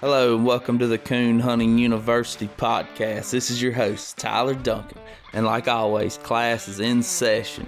[0.00, 3.30] Hello, and welcome to the Coon Hunting University podcast.
[3.30, 4.98] This is your host, Tyler Duncan,
[5.32, 7.66] and like always, class is in session.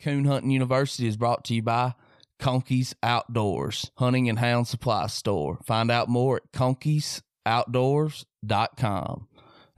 [0.00, 1.94] Coon Hunting University is brought to you by
[2.40, 5.60] Conkeys Outdoors, hunting and hound supply store.
[5.64, 9.28] Find out more at conkeys.outdoors.com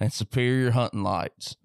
[0.00, 1.56] and Superior Hunting Lights.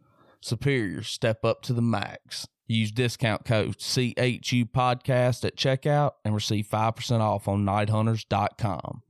[0.41, 2.47] Superior, step up to the max.
[2.67, 9.03] Use discount code CHU podcast at checkout and receive 5% off on nighthunters.com.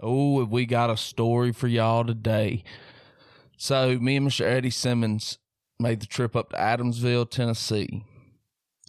[0.00, 2.64] Oh, have we got a story for y'all today.
[3.56, 4.44] So, me and Mr.
[4.44, 5.38] Eddie Simmons
[5.78, 8.04] made the trip up to Adamsville, Tennessee,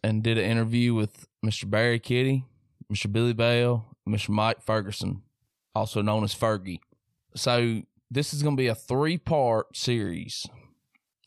[0.04, 1.70] and did an interview with Mr.
[1.70, 2.46] Barry Kitty,
[2.92, 3.12] Mr.
[3.12, 4.30] Billy Bell, Mr.
[4.30, 5.22] Mike Ferguson,
[5.74, 6.80] also known as Fergie.
[7.36, 10.48] So, this is going to be a three part series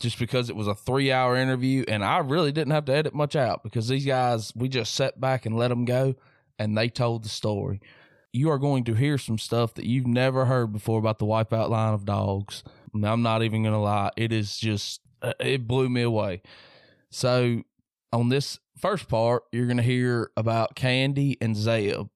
[0.00, 3.14] just because it was a three hour interview and I really didn't have to edit
[3.14, 6.14] much out because these guys, we just sat back and let them go
[6.58, 7.80] and they told the story.
[8.32, 11.70] You are going to hear some stuff that you've never heard before about the wipeout
[11.70, 12.62] line of dogs.
[12.94, 14.10] I'm not even going to lie.
[14.16, 16.42] It is just, uh, it blew me away.
[17.10, 17.62] So,
[18.12, 22.08] on this first part, you're going to hear about Candy and Zeb.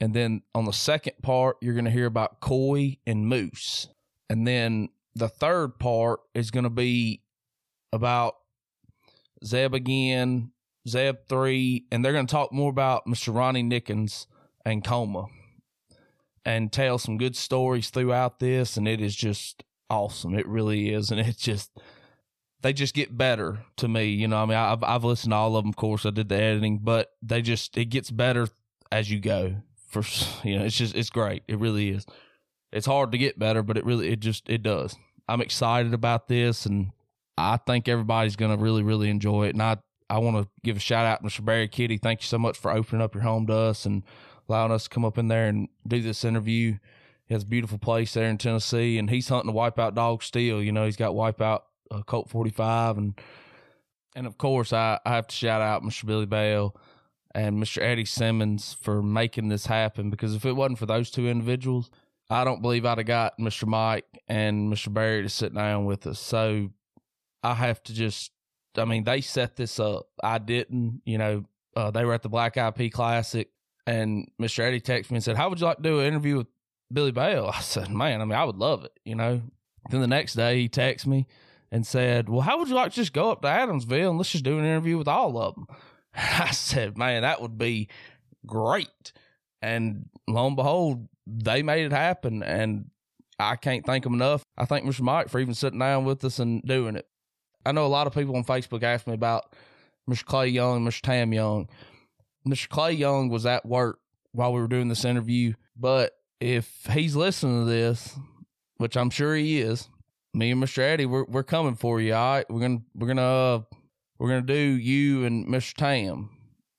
[0.00, 3.88] And then on the second part, you're going to hear about Coy and Moose.
[4.28, 7.22] And then the third part is going to be
[7.94, 8.34] about
[9.44, 10.50] Zeb again,
[10.88, 13.34] Zeb 3, and they're going to talk more about Mr.
[13.34, 14.26] Ronnie Nickens
[14.64, 15.26] and Coma
[16.44, 18.76] and tell some good stories throughout this.
[18.76, 20.34] And it is just awesome.
[20.34, 21.10] It really is.
[21.10, 21.70] And it's just,
[22.62, 24.06] they just get better to me.
[24.06, 25.70] You know, I mean, I've, I've listened to all of them.
[25.70, 28.48] Of course, I did the editing, but they just, it gets better
[28.90, 29.56] as you go.
[29.88, 30.02] For,
[30.46, 31.44] you know, it's just, it's great.
[31.46, 32.04] It really is.
[32.72, 34.96] It's hard to get better, but it really, it just, it does.
[35.28, 36.90] I'm excited about this and
[37.36, 39.54] I think everybody's going to really, really enjoy it.
[39.54, 41.44] And I, I want to give a shout out to Mr.
[41.44, 41.98] Barry Kitty.
[41.98, 44.02] Thank you so much for opening up your home to us and
[44.48, 46.78] allowing us to come up in there and do this interview.
[47.26, 50.62] He has a beautiful place there in Tennessee, and he's hunting a wipeout dog still.
[50.62, 53.20] You know, he's got wipeout uh, Colt 45, and
[54.14, 56.06] and of course, I, I have to shout out Mr.
[56.06, 56.76] Billy Bell
[57.34, 57.82] and Mr.
[57.82, 60.10] Eddie Simmons for making this happen.
[60.10, 61.90] Because if it wasn't for those two individuals,
[62.30, 63.66] I don't believe I'd have got Mr.
[63.66, 64.92] Mike and Mr.
[64.92, 66.20] Barry to sit down with us.
[66.20, 66.70] So
[67.44, 68.32] I have to just,
[68.76, 70.06] I mean, they set this up.
[70.22, 71.44] I didn't, you know,
[71.76, 73.50] uh, they were at the Black IP Classic,
[73.86, 74.60] and Mr.
[74.60, 76.46] Eddie texted me and said, How would you like to do an interview with
[76.92, 77.50] Billy Bell?
[77.54, 79.42] I said, Man, I mean, I would love it, you know.
[79.90, 81.26] Then the next day, he texted me
[81.70, 84.32] and said, Well, how would you like to just go up to Adamsville and let's
[84.32, 85.66] just do an interview with all of them?
[86.14, 87.88] I said, Man, that would be
[88.46, 89.12] great.
[89.60, 92.42] And lo and behold, they made it happen.
[92.42, 92.90] And
[93.38, 94.42] I can't thank them enough.
[94.56, 95.00] I thank Mr.
[95.00, 97.06] Mike for even sitting down with us and doing it.
[97.64, 99.54] I know a lot of people on Facebook ask me about
[100.08, 100.24] Mr.
[100.24, 101.00] Clay Young, Mr.
[101.00, 101.68] Tam Young.
[102.46, 102.68] Mr.
[102.68, 103.98] Clay Young was at work
[104.32, 108.14] while we were doing this interview, but if he's listening to this,
[108.76, 109.88] which I'm sure he is,
[110.34, 110.78] me and Mr.
[110.78, 112.12] Eddie, we're we're coming for you.
[112.12, 113.62] All right, we're gonna we're gonna uh,
[114.18, 115.74] we're gonna do you and Mr.
[115.74, 116.30] Tam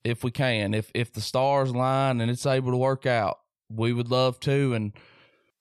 [0.04, 0.74] if we can.
[0.74, 4.74] If if the stars line and it's able to work out, we would love to.
[4.74, 4.94] And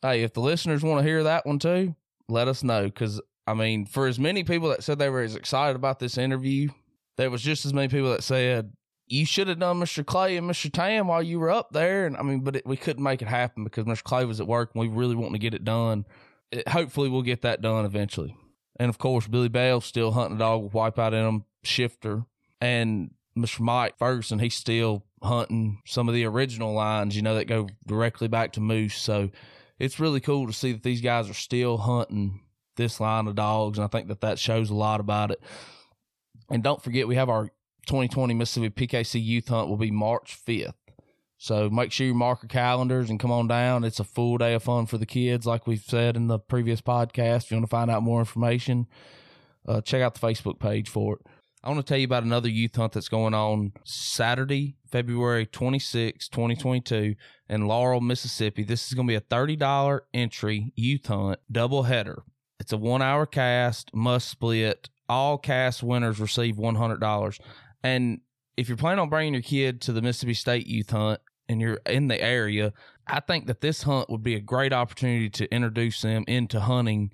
[0.03, 1.95] hey, if the listeners want to hear that one too,
[2.29, 5.37] let us know because I mean, for as many people that said they were as
[5.37, 6.71] excited about this interview,
[7.17, 8.73] there was just as many people that said
[9.07, 10.05] you should have done Mr.
[10.05, 10.73] Clay and Mr.
[10.73, 12.07] Tam while you were up there.
[12.07, 14.03] And I mean, but it, we couldn't make it happen because Mr.
[14.03, 16.07] Clay was at work and we really want to get it done.
[16.51, 18.37] It, hopefully, we'll get that done eventually.
[18.77, 22.25] And of course, Billy Bell still hunting a dog with wipeout in him, shifter.
[22.61, 23.61] And Mr.
[23.61, 28.29] Mike Ferguson, he's still hunting some of the original lines, you know, that go directly
[28.29, 28.97] back to Moose.
[28.97, 29.31] So
[29.79, 32.41] it's really cool to see that these guys are still hunting
[32.77, 35.41] this line of dogs, and I think that that shows a lot about it.
[36.51, 37.51] And don't forget, we have our
[37.87, 40.75] 2020 Mississippi PKC Youth Hunt will be March 5th.
[41.37, 43.85] So make sure you mark your calendars and come on down.
[43.85, 46.81] It's a full day of fun for the kids, like we've said in the previous
[46.81, 47.45] podcast.
[47.45, 48.87] If you want to find out more information,
[49.67, 51.27] uh, check out the Facebook page for it.
[51.63, 56.29] I want to tell you about another youth hunt that's going on Saturday, February 26,
[56.29, 57.15] 2022
[57.49, 58.65] in Laurel, Mississippi.
[58.65, 62.23] This is going to be a $30 entry youth hunt double header.
[62.61, 64.89] It's a one hour cast, must split.
[65.09, 67.41] All cast winners receive $100.
[67.83, 68.21] And
[68.57, 71.81] if you're planning on bringing your kid to the Mississippi State Youth Hunt and you're
[71.87, 72.73] in the area,
[73.07, 77.11] I think that this hunt would be a great opportunity to introduce them into hunting,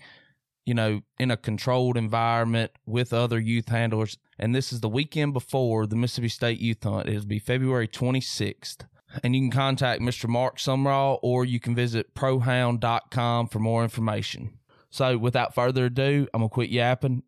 [0.64, 4.18] you know, in a controlled environment with other youth handlers.
[4.38, 7.08] And this is the weekend before the Mississippi State Youth Hunt.
[7.08, 8.86] It'll be February 26th.
[9.24, 10.28] And you can contact Mr.
[10.28, 14.59] Mark Sumrall or you can visit prohound.com for more information.
[14.90, 17.22] So without further ado, I'm gonna quit yapping.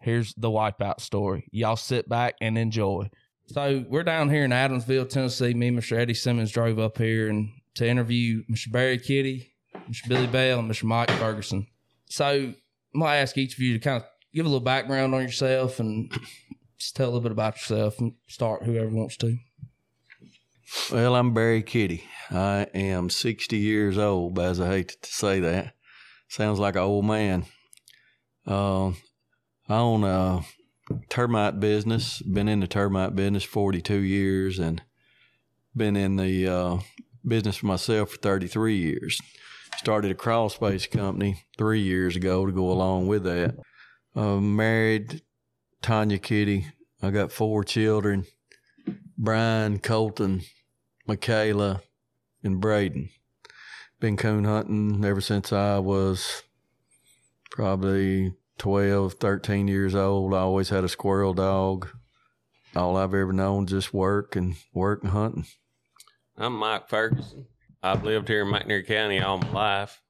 [0.00, 1.48] Here's the wipeout story.
[1.50, 3.10] Y'all sit back and enjoy.
[3.46, 5.54] So we're down here in Adamsville, Tennessee.
[5.54, 5.98] Me and Mr.
[5.98, 8.70] Eddie Simmons drove up here and to interview Mr.
[8.70, 9.54] Barry Kitty,
[9.90, 10.08] Mr.
[10.08, 10.84] Billy Bell, and Mr.
[10.84, 11.66] Mike Ferguson.
[12.06, 15.22] So I'm gonna ask each of you to kind of give a little background on
[15.22, 16.12] yourself and
[16.78, 19.36] just tell a little bit about yourself and start whoever wants to.
[20.92, 22.04] Well, I'm Barry Kitty.
[22.30, 25.72] I am 60 years old, as I hate to say that,
[26.28, 27.44] sounds like an old man.
[28.46, 28.88] Uh,
[29.68, 30.42] I own a
[31.08, 32.22] termite business.
[32.22, 34.82] Been in the termite business 42 years, and
[35.76, 36.78] been in the uh,
[37.26, 39.20] business for myself for 33 years.
[39.76, 43.56] Started a crawl space company three years ago to go along with that.
[44.16, 45.22] Uh, married
[45.82, 46.66] Tanya Kitty.
[47.02, 48.26] I got four children
[49.16, 50.42] Brian, Colton,
[51.06, 51.82] Michaela,
[52.42, 53.10] and Braden.
[54.00, 56.44] Been coon hunting ever since I was
[57.50, 60.34] probably 12, 13 years old.
[60.34, 61.88] I always had a squirrel dog.
[62.76, 65.46] All I've ever known just work and work and hunting.
[66.36, 67.46] I'm Mike Ferguson.
[67.82, 70.00] I've lived here in McNairy County all my life.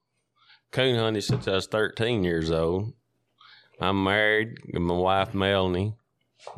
[0.71, 2.93] Coon hunting since I was 13 years old.
[3.81, 5.95] I'm married with my wife Melanie.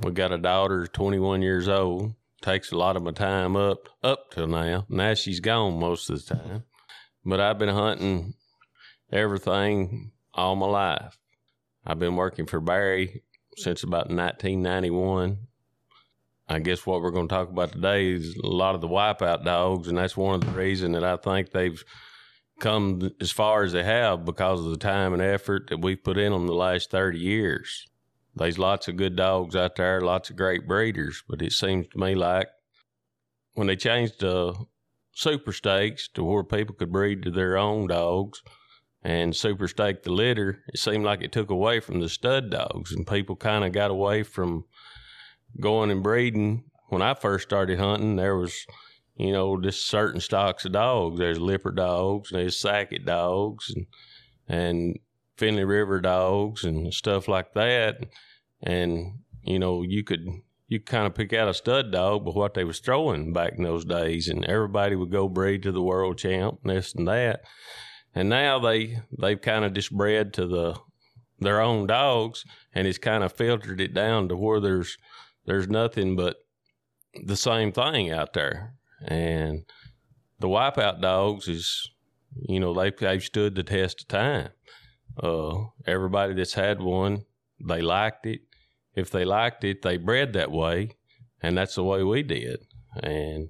[0.04, 2.14] We got a daughter, 21 years old.
[2.42, 4.86] Takes a lot of my time up up till now.
[4.90, 6.64] Now she's gone most of the time.
[7.26, 8.34] But I've been hunting
[9.12, 11.18] everything all my life.
[11.86, 13.24] I've been working for Barry
[13.58, 15.38] since about 1991.
[16.50, 19.46] I guess what we're going to talk about today is a lot of the wipeout
[19.46, 21.82] dogs, and that's one of the reasons that I think they've
[22.60, 26.18] come as far as they have because of the time and effort that we've put
[26.18, 27.88] in them the last 30 years.
[28.36, 31.98] There's lots of good dogs out there, lots of great breeders, but it seems to
[31.98, 32.48] me like
[33.54, 34.56] when they changed the
[35.14, 38.42] super stakes to where people could breed to their own dogs
[39.04, 42.92] and super stake the litter, it seemed like it took away from the stud dogs,
[42.92, 44.66] and people kind of got away from
[45.60, 46.64] going and breeding.
[46.90, 48.66] When I first started hunting, there was,
[49.16, 51.18] you know, just certain stocks of dogs.
[51.18, 53.88] There's Lippert dogs, and there's Sackett dogs, and
[54.48, 55.00] and
[55.38, 58.06] Finley River dogs and stuff like that.
[58.62, 60.28] And you know, you could
[60.72, 63.64] you kind of pick out a stud dog by what they was throwing back in
[63.64, 67.42] those days, and everybody would go breed to the world champ, and this and that.
[68.16, 70.80] And now they they've kind of just bred to the
[71.40, 74.98] their own dogs, and it's kind of filtered it down to where there's
[75.46, 76.38] there's nothing but
[77.26, 78.76] the same thing out there.
[79.06, 79.66] And
[80.40, 81.92] the wipeout dogs is,
[82.48, 84.50] you know, they they've stood the test of time.
[85.22, 87.26] Uh, everybody that's had one,
[87.60, 88.40] they liked it.
[88.96, 90.98] If they liked it, they bred that way,
[91.42, 92.60] and that's the way we did.
[93.02, 93.50] And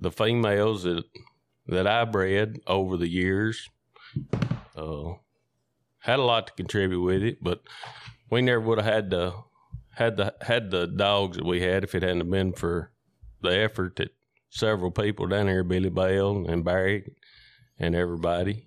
[0.00, 1.04] the females that
[1.66, 3.68] that I bred over the years
[4.74, 5.12] uh,
[5.98, 7.60] had a lot to contribute with it, but
[8.30, 9.34] we never would have had the
[9.94, 12.92] had the had the dogs that we had if it hadn't been for
[13.42, 14.14] the effort that
[14.48, 17.12] several people down here, Billy Bell and Barry
[17.78, 18.66] and everybody.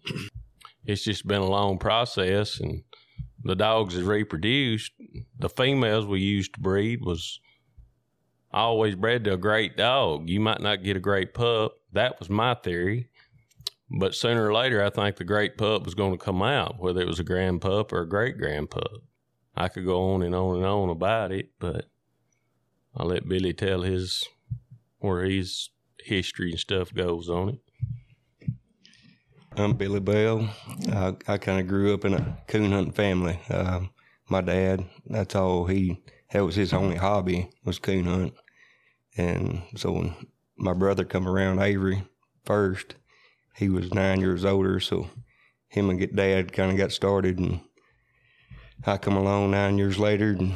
[0.86, 2.84] It's just been a long process, and
[3.44, 4.92] the dogs has reproduced.
[5.40, 7.40] The females we used to breed was
[8.52, 10.30] always bred to a great dog.
[10.30, 11.74] You might not get a great pup.
[11.94, 13.10] That was my theory.
[13.90, 17.02] But sooner or later, I think the great pup was going to come out, whether
[17.02, 19.02] it was a grand pup or a great grand pup.
[19.56, 21.90] I could go on and on and on about it, but
[22.96, 24.24] I'll let Billy tell his
[25.00, 25.70] where his
[26.00, 27.60] history and stuff goes on it.
[29.58, 30.50] I'm Billy Bell.
[30.94, 33.38] I, I kind of grew up in a coon hunting family.
[33.50, 33.82] Uh,
[34.30, 38.34] my dad, that's all he, that was his only hobby was coon hunt.
[39.18, 40.16] And so when
[40.56, 42.04] my brother come around, Avery,
[42.46, 42.96] first,
[43.58, 44.80] he was nine years older.
[44.80, 45.10] So
[45.68, 47.60] him and get dad kind of got started and
[48.86, 50.54] I come along nine years later and,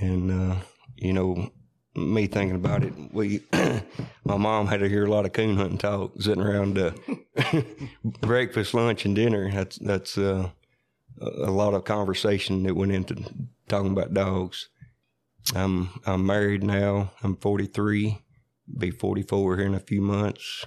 [0.00, 0.56] and, uh,
[0.96, 1.50] you know,
[1.94, 3.42] me thinking about it, we,
[4.24, 6.92] my mom had to hear a lot of coon hunting talk sitting around uh,
[8.20, 9.50] breakfast, lunch, and dinner.
[9.50, 10.50] That's that's uh,
[11.20, 13.16] a lot of conversation that went into
[13.68, 14.68] talking about dogs.
[15.54, 17.12] I'm I'm married now.
[17.22, 18.18] I'm 43,
[18.78, 20.64] be 44 here in a few months.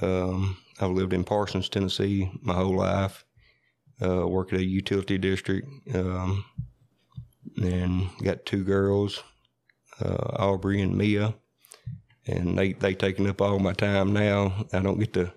[0.00, 3.24] Um, I've lived in Parsons, Tennessee, my whole life.
[4.00, 6.44] Uh, work at a utility district, um,
[7.56, 9.22] and got two girls
[10.00, 11.34] uh, Aubrey and Mia,
[12.26, 14.66] and they they taking up all my time now.
[14.72, 15.32] I don't get to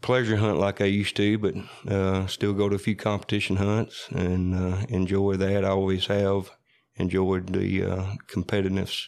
[0.00, 1.54] pleasure hunt like I used to, but
[1.92, 5.64] uh, still go to a few competition hunts and uh, enjoy that.
[5.64, 6.50] I always have
[6.96, 9.06] enjoyed the uh, competitiveness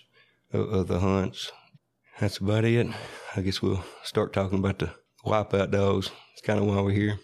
[0.52, 1.52] of, of the hunts.
[2.18, 2.86] That's about it.
[3.36, 4.90] I guess we'll start talking about the
[5.24, 6.10] wipeout dogs.
[6.32, 7.18] It's kind of why we're here.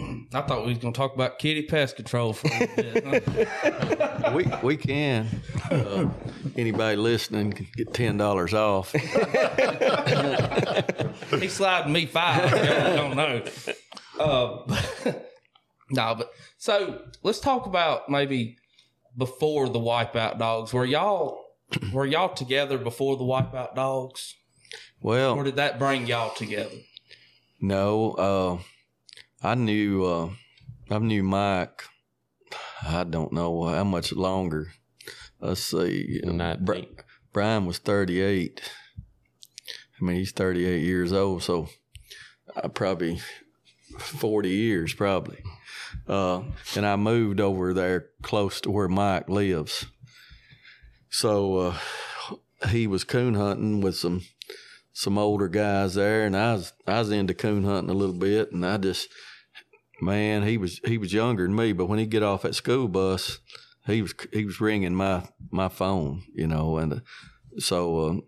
[0.00, 3.48] I thought we was gonna talk about kitty pest control for a little bit.
[4.34, 5.28] we we can.
[5.70, 6.08] Uh,
[6.56, 8.92] anybody listening can get ten dollars off.
[11.32, 12.54] he sliding me five.
[12.54, 13.42] I don't know.
[14.18, 14.62] Uh,
[15.90, 18.56] no, but so let's talk about maybe
[19.18, 20.72] before the wipeout dogs.
[20.72, 21.44] Were y'all
[21.92, 24.36] were y'all together before the wipeout dogs,
[25.02, 26.76] Well, or did that bring y'all together?
[27.60, 28.58] no, uh,
[29.42, 30.30] I knew uh,
[30.90, 31.84] I knew Mike.
[32.86, 34.72] I don't know how much longer.
[35.40, 36.20] Let's see.
[36.60, 36.88] Bri-
[37.32, 38.60] Brian was thirty eight.
[40.00, 41.68] I mean, he's thirty eight years old, so
[42.54, 43.20] uh, probably
[43.98, 45.38] forty years, probably.
[46.06, 46.42] Uh,
[46.76, 49.86] and I moved over there close to where Mike lives.
[51.10, 51.78] So uh,
[52.68, 54.22] he was coon hunting with some
[54.92, 58.52] some older guys there, and I was I was into coon hunting a little bit,
[58.52, 59.08] and I just
[60.02, 62.88] man, he was he was younger than me, but when he get off at school
[62.88, 63.38] bus,
[63.86, 67.00] he was he was ringing my my phone, you know, and uh,
[67.58, 68.22] so um,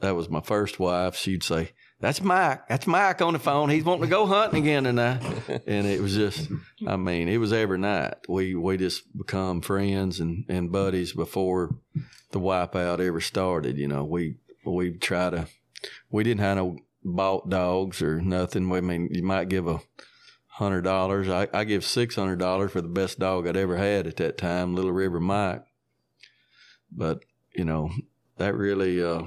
[0.00, 1.14] that was my first wife.
[1.14, 1.70] She'd say,
[2.00, 2.66] "That's Mike.
[2.68, 3.70] That's Mike on the phone.
[3.70, 5.22] He's wanting to go hunting again tonight."
[5.66, 6.50] and it was just,
[6.86, 8.14] I mean, it was every night.
[8.28, 11.76] We we just become friends and and buddies before
[12.32, 13.78] the wipeout ever started.
[13.78, 15.46] You know, we we try to.
[16.10, 18.72] We didn't have no bought dogs or nothing.
[18.72, 19.80] I mean, you might give a
[20.56, 21.28] hundred dollars.
[21.28, 24.38] I, I give six hundred dollars for the best dog I'd ever had at that
[24.38, 25.62] time, Little River Mike.
[26.90, 27.90] But you know,
[28.38, 29.24] that really uh,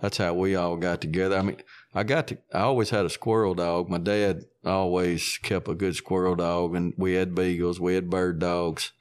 [0.00, 1.36] that's how we all got together.
[1.36, 1.56] I mean,
[1.92, 2.38] I got to.
[2.52, 3.88] I always had a squirrel dog.
[3.88, 8.38] My dad always kept a good squirrel dog, and we had beagles, we had bird
[8.38, 8.92] dogs,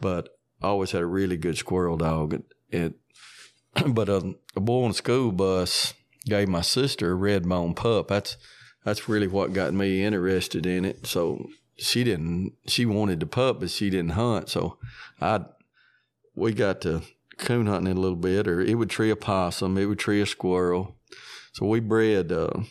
[0.00, 2.34] but I always had a really good squirrel dog.
[2.34, 2.94] It, it
[3.94, 8.08] but um, a boy on the school bus gave my sister a red bone pup.
[8.08, 8.36] That's
[8.84, 11.06] that's really what got me interested in it.
[11.06, 12.54] So she didn't.
[12.66, 14.48] She wanted the pup, but she didn't hunt.
[14.48, 14.78] So
[15.20, 15.44] I
[16.34, 17.02] we got to
[17.38, 20.26] coon hunting a little bit, or it would tree a possum, it would tree a
[20.26, 20.96] squirrel.
[21.52, 22.32] So we bred.
[22.32, 22.62] Uh,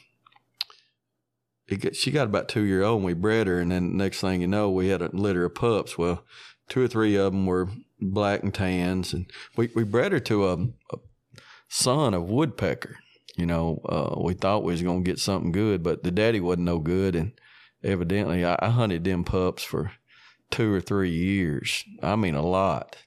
[1.67, 4.41] it she got about two year old, and we bred her, and then next thing
[4.41, 5.97] you know, we had a litter of pups.
[5.97, 6.23] Well,
[6.67, 10.47] two or three of them were black and tans, and we we bred her to
[10.47, 10.53] a,
[10.93, 10.97] a
[11.69, 12.97] son of woodpecker.
[13.37, 16.65] You know, uh, we thought we was gonna get something good, but the daddy wasn't
[16.65, 17.31] no good, and
[17.83, 19.91] evidently, I, I hunted them pups for
[20.49, 21.83] two or three years.
[22.03, 22.97] I mean, a lot.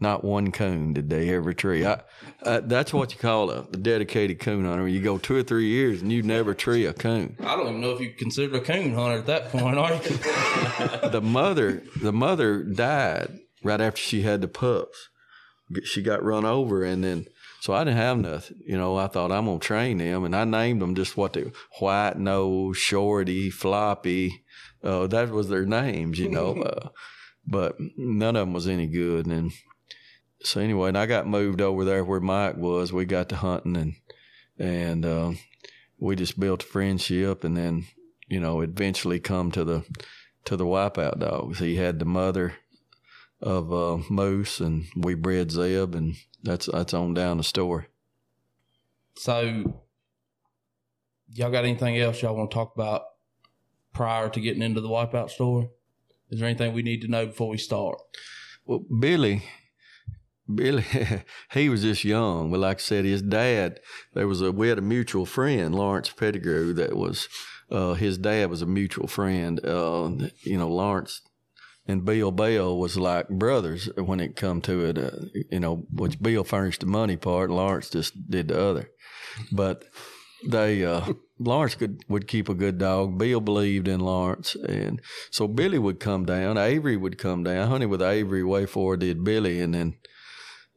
[0.00, 1.86] Not one coon did they ever tree.
[1.86, 2.00] I,
[2.42, 4.88] uh, that's what you call a, a dedicated coon hunter.
[4.88, 7.36] You go two or three years and you never tree a coon.
[7.38, 10.00] I don't even know if you consider a coon hunter at that point, are you?
[11.10, 15.08] the mother, the mother died right after she had the pups.
[15.84, 17.26] She got run over, and then
[17.62, 18.56] so I didn't have nothing.
[18.66, 21.44] You know, I thought I'm gonna train them, and I named them just what they
[21.78, 24.44] white nose, shorty, floppy.
[24.82, 26.54] Uh, that was their names, you know.
[26.64, 26.88] Uh,
[27.46, 29.52] but none of them was any good, and
[30.42, 32.92] so anyway, and I got moved over there where Mike was.
[32.92, 33.94] We got to hunting, and
[34.58, 35.32] and uh,
[35.98, 37.86] we just built a friendship, and then
[38.28, 39.84] you know eventually come to the
[40.46, 41.60] to the wipeout dogs.
[41.60, 42.54] He had the mother
[43.42, 47.86] of uh, moose, and we bred Zeb, and that's that's on down the story.
[49.16, 49.74] So,
[51.28, 53.02] y'all got anything else y'all want to talk about
[53.92, 55.68] prior to getting into the wipeout story?
[56.30, 57.98] Is there anything we need to know before we start?
[58.64, 59.42] Well, Billy,
[60.52, 60.84] Billy,
[61.52, 63.80] he was just young, but like I said, his dad,
[64.14, 67.28] there was a we had a mutual friend, Lawrence Pettigrew, that was
[67.70, 69.64] uh, his dad was a mutual friend.
[69.64, 70.10] Uh,
[70.42, 71.20] you know, Lawrence
[71.86, 74.98] and Bill Bell was like brothers when it come to it.
[74.98, 78.90] Uh, you know, which Bill furnished the money part, Lawrence just did the other.
[79.50, 79.84] But
[80.46, 83.18] they uh, Lawrence could would keep a good dog.
[83.18, 86.56] Bill believed in Lawrence, and so Billy would come down.
[86.56, 87.68] Avery would come down.
[87.68, 89.94] Honey with Avery way before did Billy, and then.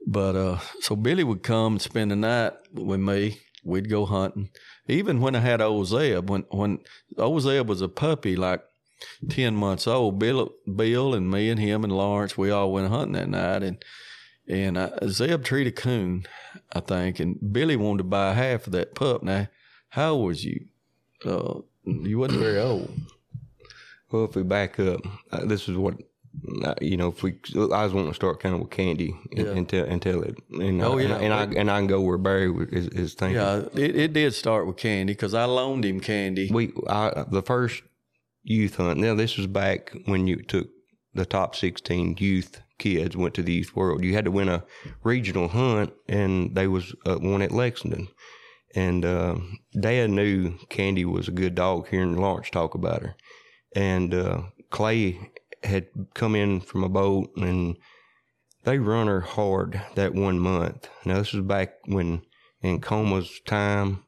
[0.07, 3.41] But uh, so Billy would come and spend the night with me.
[3.63, 4.49] We'd go hunting.
[4.87, 6.79] Even when I had old Zeb, when when
[7.17, 8.61] old Zeb was a puppy, like
[9.29, 13.13] ten months old, Bill, Bill and me and him and Lawrence, we all went hunting
[13.13, 13.83] that night, and
[14.47, 16.25] and uh, Zeb treated a coon,
[16.73, 19.23] I think, and Billy wanted to buy half of that pup.
[19.23, 19.47] Now,
[19.89, 20.65] how old was you?
[21.25, 22.91] Uh, you wasn't very old.
[24.11, 25.95] Well, if we back up, uh, this is what
[26.63, 27.07] uh, you know.
[27.09, 29.53] If we, I was wanting to start kind of with candy and, Yeah.
[29.53, 31.15] until until it, and, Oh, uh, yeah.
[31.17, 33.37] and, I, and I and I can go where Barry is, is thinking.
[33.37, 36.49] Yeah, it, it did start with candy because I loaned him candy.
[36.51, 37.81] We I, the first
[38.45, 38.99] youth hunt.
[38.99, 40.67] Now this was back when you took
[41.13, 44.03] the top sixteen youth kids went to the youth world.
[44.03, 44.63] You had to win a
[45.03, 48.07] regional hunt, and they was uh, one at Lexington.
[48.75, 49.37] And uh,
[49.79, 53.15] Dad knew Candy was a good dog, hearing Lawrence talk about her.
[53.73, 55.31] And uh, Clay
[55.63, 57.77] had come in from a boat and
[58.65, 60.89] they run her hard that one month.
[61.05, 62.23] Now, this was back when
[62.61, 64.03] in Coma's time,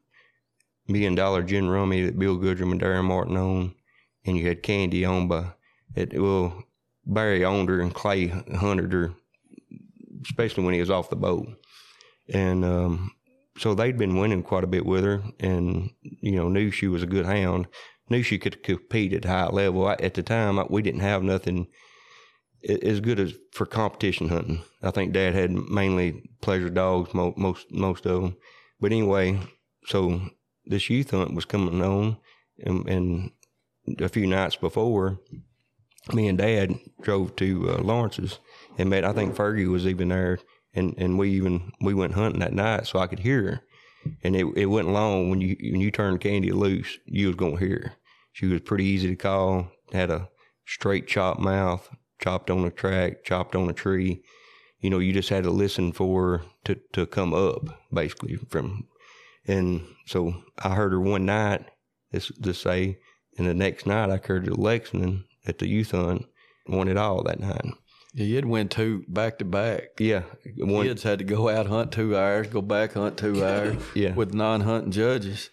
[0.87, 3.73] me and Dollar Gin Rummy that Bill Goodrum and Darren Martin owned,
[4.27, 5.53] and you had Candy owned by,
[5.95, 6.63] it, well,
[7.05, 9.13] Barry owned her and Clay hunted her,
[10.23, 11.47] especially when he was off the boat.
[12.29, 13.11] And um,
[13.57, 17.01] so they'd been winning quite a bit with her and, you know, knew she was
[17.01, 17.67] a good hound,
[18.09, 19.87] knew she could compete at high level.
[19.87, 21.67] I, at the time, I, we didn't have nothing
[22.67, 24.61] as good as for competition hunting.
[24.83, 28.37] I think Dad had mainly pleasure dogs, mo- most most of them.
[28.79, 29.39] But anyway,
[29.85, 30.21] so
[30.65, 32.17] this youth hunt was coming on,
[32.59, 33.31] and, and
[33.99, 35.19] a few nights before,
[36.13, 38.39] me and Dad drove to uh, Lawrence's
[38.77, 39.03] and met.
[39.03, 40.39] I think Fergie was even there,
[40.73, 43.61] and, and we even we went hunting that night, so I could hear her.
[44.23, 47.59] And it it wasn't long when you when you turned Candy loose, you was gonna
[47.59, 47.81] hear.
[47.83, 47.93] Her.
[48.31, 49.71] She was pretty easy to call.
[49.91, 50.29] Had a
[50.65, 51.89] straight chop mouth,
[52.19, 54.21] chopped on a track, chopped on a tree.
[54.79, 58.87] You know, you just had to listen for her to to come up, basically from.
[59.47, 61.65] And so I heard her one night,
[62.11, 62.99] this to say,
[63.37, 66.25] and the next night I her at Lexington at the youth hunt,
[66.67, 67.65] won it all that night.
[68.13, 69.89] Yeah, you'd win two back to back.
[69.99, 70.23] Yeah,
[70.57, 73.77] one, kids had to go out hunt two hours, go back hunt two hours.
[73.95, 75.49] yeah, with non-hunting judges,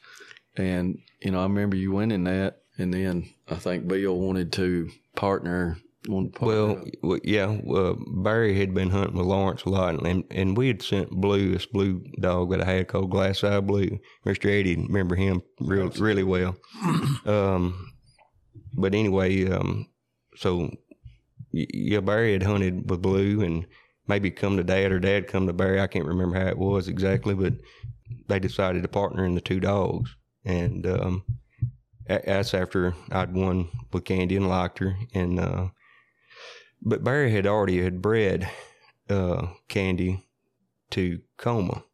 [0.57, 4.91] and you know I remember you winning that, and then I think Bill wanted to
[5.15, 5.79] partner.
[6.09, 6.85] Well,
[7.25, 11.11] yeah, uh, Barry had been hunting with Lawrence a lot, and and we had sent
[11.11, 13.99] Blue, this blue dog that I had called Glass Eye Blue.
[14.25, 16.57] Mister Eddie, remember him real really well.
[17.27, 17.93] um,
[18.75, 19.89] but anyway, um,
[20.37, 20.71] so
[21.53, 23.67] yeah, Barry had hunted with Blue and
[24.07, 25.81] maybe come to Dad or Dad come to Barry.
[25.81, 27.55] I can't remember how it was exactly, but
[28.29, 31.25] they decided to partner in the two dogs, and um,
[32.07, 35.69] that's after I'd won with Candy and liked her, and uh,
[36.83, 38.49] but Barry had already had bred
[39.09, 40.27] uh, Candy
[40.91, 41.85] to Coma.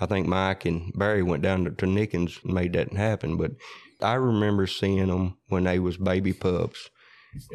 [0.00, 3.52] I think Mike and Barry went down to, to Nickens and made that happen, but
[4.00, 6.88] I remember seeing them when they was baby pups,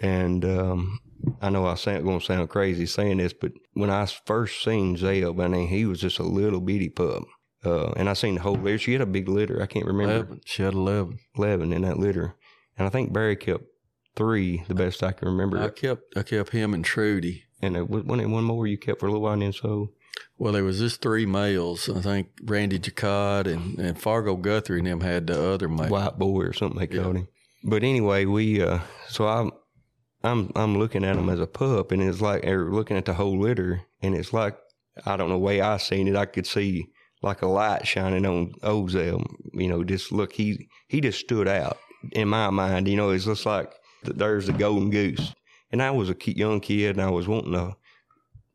[0.01, 0.99] and um,
[1.41, 4.95] I know I sound going to sound crazy saying this, but when I first seen
[4.97, 7.23] Zeb, I mean, he was just a little bitty pup.
[7.63, 8.77] Uh, and I seen the whole litter.
[8.77, 9.61] She had a big litter.
[9.61, 10.13] I can't remember.
[10.13, 10.41] 11.
[10.45, 11.17] She had 11.
[11.35, 12.35] 11 in that litter.
[12.77, 13.63] And I think Barry kept
[14.15, 15.59] three, the best I can remember.
[15.59, 17.43] I kept I kept him and Trudy.
[17.61, 19.91] And it was one, one more you kept for a little while, and so.
[20.37, 21.89] Well, there was just three males.
[21.89, 25.89] I think Randy Jacod and, and Fargo Guthrie and them had the other male.
[25.89, 27.21] White boy or something they called yeah.
[27.21, 27.27] him.
[27.63, 29.49] But anyway, we uh, so I
[30.23, 33.13] I'm I'm looking at them as a pup, and it's like or looking at the
[33.13, 34.57] whole litter, and it's like
[35.05, 36.15] I don't know the way I seen it.
[36.15, 36.87] I could see
[37.21, 39.25] like a light shining on Ozell.
[39.53, 41.77] You know, just look, he he just stood out
[42.11, 42.87] in my mind.
[42.87, 43.71] You know, it's just like
[44.05, 45.33] there's the golden goose.
[45.71, 47.75] And I was a young kid, and I was wanting a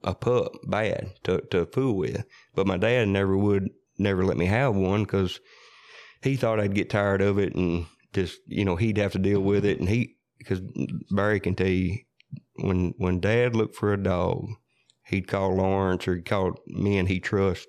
[0.03, 4.47] a pup bad to to fool with, but my dad never would never let me
[4.47, 5.41] have one because
[6.23, 9.41] he thought I'd get tired of it and just you know he'd have to deal
[9.41, 10.61] with it, and he because
[11.11, 11.99] Barry can tell you
[12.57, 14.47] when when Dad looked for a dog,
[15.07, 17.69] he'd call Lawrence or he'd call men he trust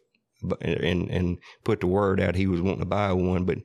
[0.61, 3.43] and and put the word out he was wanting to buy one.
[3.43, 3.59] But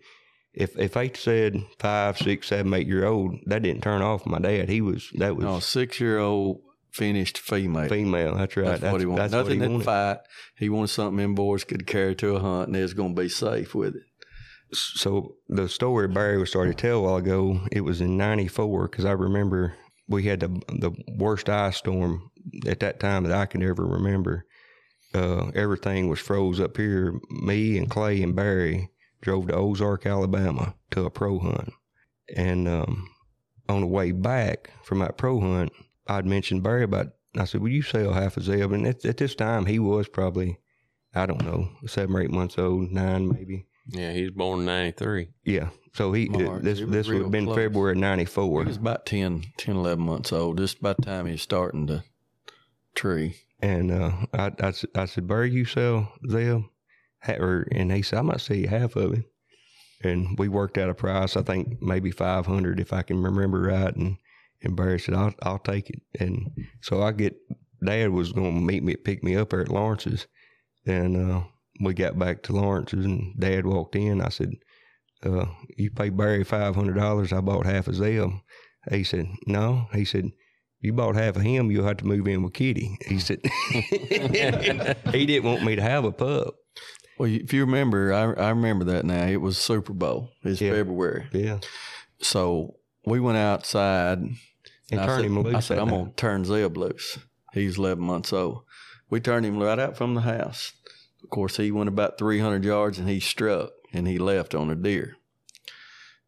[0.56, 4.38] if if they said five, six, seven, eight year old, that didn't turn off my
[4.38, 4.68] dad.
[4.68, 7.88] He was that was no six year old finished female.
[7.88, 8.64] Female, that's right.
[8.64, 9.30] That's, that's what he wanted.
[9.30, 9.84] Nothing he wanted.
[9.84, 10.18] fight.
[10.58, 13.22] He wanted something them boys could carry to a hunt, and they was going to
[13.22, 14.02] be safe with it
[14.72, 18.88] so the story Barry was starting to tell a while ago, it was in '94
[18.88, 19.74] because I remember
[20.08, 22.30] we had the the worst ice storm
[22.66, 24.44] at that time that I can ever remember.
[25.14, 27.18] Uh, everything was froze up here.
[27.30, 31.72] Me and Clay and Barry drove to Ozark, Alabama, to a pro hunt,
[32.34, 33.08] and um,
[33.68, 35.72] on the way back from that pro hunt,
[36.06, 37.08] I'd mentioned Barry about.
[37.38, 40.08] I said, "Will you sell half a Zeb?" And at, at this time, he was
[40.08, 40.58] probably,
[41.14, 45.28] I don't know, seven or eight months old, nine maybe yeah, he's born in 93.
[45.44, 45.68] Yeah.
[45.94, 46.62] So he March.
[46.62, 47.56] this this would have been close.
[47.56, 48.62] February of 94.
[48.62, 51.86] He was about 10, 10, 11 months old, just by the time he was starting
[51.86, 52.04] to
[52.94, 53.36] tree.
[53.60, 56.62] And uh, I, I, I said, Barry, you sell Zeb?
[57.72, 59.24] And he said, I might you half of it.
[60.02, 63.94] And we worked out a price, I think maybe 500 if I can remember right.
[63.94, 64.18] And,
[64.62, 66.02] and Barry said, I'll, I'll take it.
[66.20, 66.50] And
[66.82, 67.36] so I get,
[67.84, 70.26] Dad was going to meet me, pick me up there at Lawrence's.
[70.86, 71.44] And uh,
[71.80, 74.20] we got back to Lawrence's and Dad walked in.
[74.20, 74.52] I said,
[75.24, 77.32] uh, "You pay Barry five hundred dollars.
[77.32, 78.42] I bought half of them."
[78.90, 80.30] He said, "No." He said,
[80.80, 81.70] "You bought half of him.
[81.70, 83.40] You'll have to move in with Kitty." He said,
[83.72, 86.54] "He didn't want me to have a pup."
[87.18, 89.26] Well, if you remember, I, I remember that now.
[89.26, 90.30] It was Super Bowl.
[90.42, 90.72] It's Yeah.
[90.72, 91.26] February.
[91.32, 91.58] Yeah.
[92.20, 94.18] So we went outside.
[94.90, 95.54] And I turn said, him loose.
[95.54, 97.18] I said, I'm going to turn Zeb loose.
[97.52, 98.64] He's 11 months old.
[99.10, 100.72] We turned him right out from the house.
[101.22, 104.76] Of course, he went about 300 yards and he struck and he left on a
[104.76, 105.16] deer.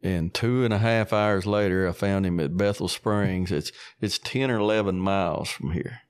[0.03, 3.51] And two and a half hours later, I found him at Bethel Springs.
[3.51, 6.01] It's it's 10 or 11 miles from here.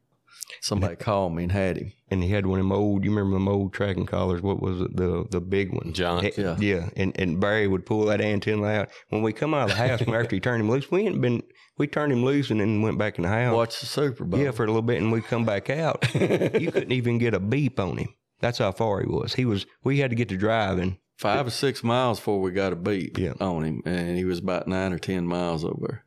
[0.60, 1.92] Somebody called me and had him.
[2.10, 3.04] and he had one of them old.
[3.04, 4.40] You remember them old tracking collars?
[4.42, 4.96] What was it?
[4.96, 5.92] The the big one.
[5.92, 6.28] John.
[6.36, 6.56] Yeah.
[6.58, 6.88] yeah.
[6.96, 8.88] And and Barry would pull that antenna out.
[9.10, 11.42] When we come out of the house, after he turned him loose, we hadn't been.
[11.76, 13.54] We turned him loose and then went back in the house.
[13.54, 14.40] Watch the Super Bowl.
[14.40, 16.04] Yeah, for a little bit, and we come back out.
[16.14, 18.08] you couldn't even get a beep on him.
[18.40, 19.34] That's how far he was.
[19.34, 19.64] He was.
[19.84, 20.98] We had to get to driving.
[21.18, 23.34] five or six miles before we got a beep Yeah.
[23.40, 26.02] on him, and he was about nine or ten miles over.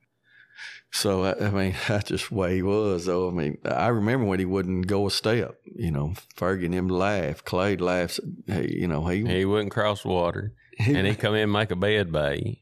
[0.94, 3.06] So I, I mean, that's just the way he was.
[3.06, 5.56] Though I mean, I remember when he wouldn't go a step.
[5.66, 7.44] You know, Fergie and him laugh.
[7.44, 8.20] Clay laughs.
[8.46, 11.76] Hey, you know, he, He wouldn't cross water, and he'd come in and make a
[11.76, 12.60] bed bay.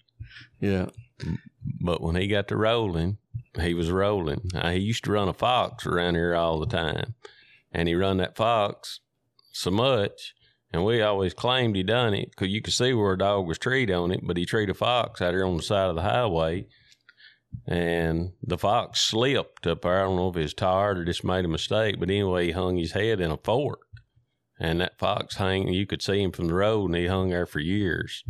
[0.60, 0.88] yeah,
[1.82, 3.18] But when he got to rolling,
[3.60, 4.52] he was rolling.
[4.54, 7.16] Uh, he used to run a fox around here all the time,
[7.72, 9.00] and he run that fox
[9.52, 10.34] so much,
[10.72, 13.58] and we always claimed he done it because you could see where a dog was
[13.58, 16.04] treed on it, but he treed a fox out here on the side of the
[16.04, 16.68] highway,
[17.68, 20.00] and the fox slipped up there.
[20.00, 22.52] I don't know if he was tired or just made a mistake, but anyway, he
[22.52, 23.82] hung his head in a fork.
[24.60, 27.46] And that fox hang, you could see him from the road, and he hung there
[27.46, 28.24] for years.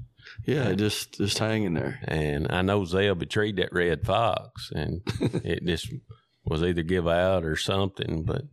[0.46, 2.00] yeah, just just hanging there.
[2.04, 5.92] And I know Zeb betrayed that red fox, and it just
[6.46, 8.24] was either give out or something.
[8.26, 8.44] But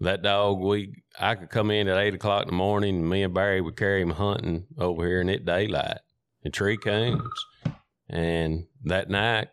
[0.00, 3.24] that dog, we I could come in at eight o'clock in the morning, and me
[3.24, 5.98] and Barry would carry him hunting over here in it daylight
[6.42, 7.22] in tree cones.
[8.08, 9.48] And that night,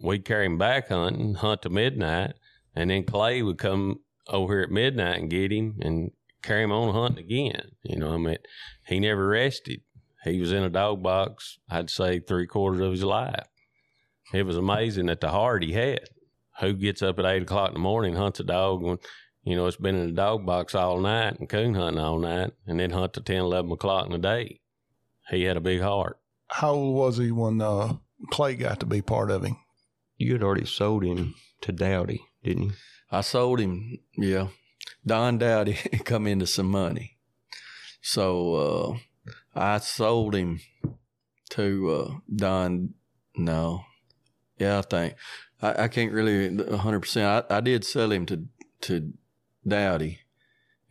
[0.00, 2.34] we'd carry him back hunting, hunt to midnight,
[2.74, 6.72] and then Clay would come over here at midnight and get him and carry him
[6.72, 7.72] on hunting again.
[7.82, 8.38] You know, I mean,
[8.86, 9.82] he never rested.
[10.24, 13.46] He was in a dog box, I'd say three quarters of his life.
[14.32, 16.08] It was amazing at the heart he had.
[16.60, 18.98] Who gets up at eight o'clock in the morning, hunts a dog when,
[19.44, 22.52] you know, it's been in a dog box all night and coon hunting all night,
[22.66, 24.60] and then hunt to 10, 11 o'clock in the day.
[25.30, 26.18] He had a big heart.
[26.48, 27.94] How old was he when uh,
[28.30, 29.56] Clay got to be part of him?
[30.20, 32.72] You had already sold him to Dowdy, didn't you?
[33.10, 33.98] I sold him.
[34.18, 34.48] Yeah,
[35.06, 35.72] Don Dowdy
[36.04, 37.16] come into some money,
[38.02, 40.60] so uh, I sold him
[41.50, 42.94] to uh, Don.
[43.34, 43.84] No,
[44.58, 45.14] yeah, I think
[45.62, 47.46] I, I can't really hundred percent.
[47.50, 48.44] I, I did sell him to
[48.82, 49.12] to
[49.66, 50.18] Dowdy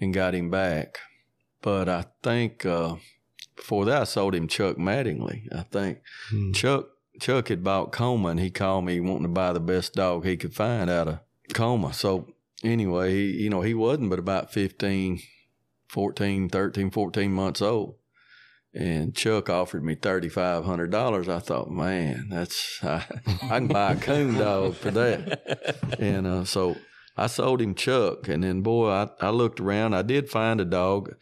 [0.01, 0.97] and got him back,
[1.61, 2.95] but I think uh,
[3.55, 5.43] before that I sold him Chuck Mattingly.
[5.53, 5.99] I think
[6.31, 6.51] Hmm.
[6.53, 6.87] Chuck
[7.19, 10.37] Chuck had bought Coma and he called me wanting to buy the best dog he
[10.37, 11.19] could find out of
[11.53, 11.93] Coma.
[11.93, 15.21] So anyway, he, you know, he wasn't but about 15,
[15.87, 17.95] 14, 13, 14 months old.
[18.73, 21.27] And Chuck offered me $3,500.
[21.27, 23.03] I thought, man, that's, I,
[23.43, 25.77] I can buy a coon dog for that.
[25.99, 26.77] And uh, so
[27.17, 28.27] I sold him Chuck.
[28.27, 29.95] And then, boy, I, I looked around.
[29.95, 31.15] I did find a dog,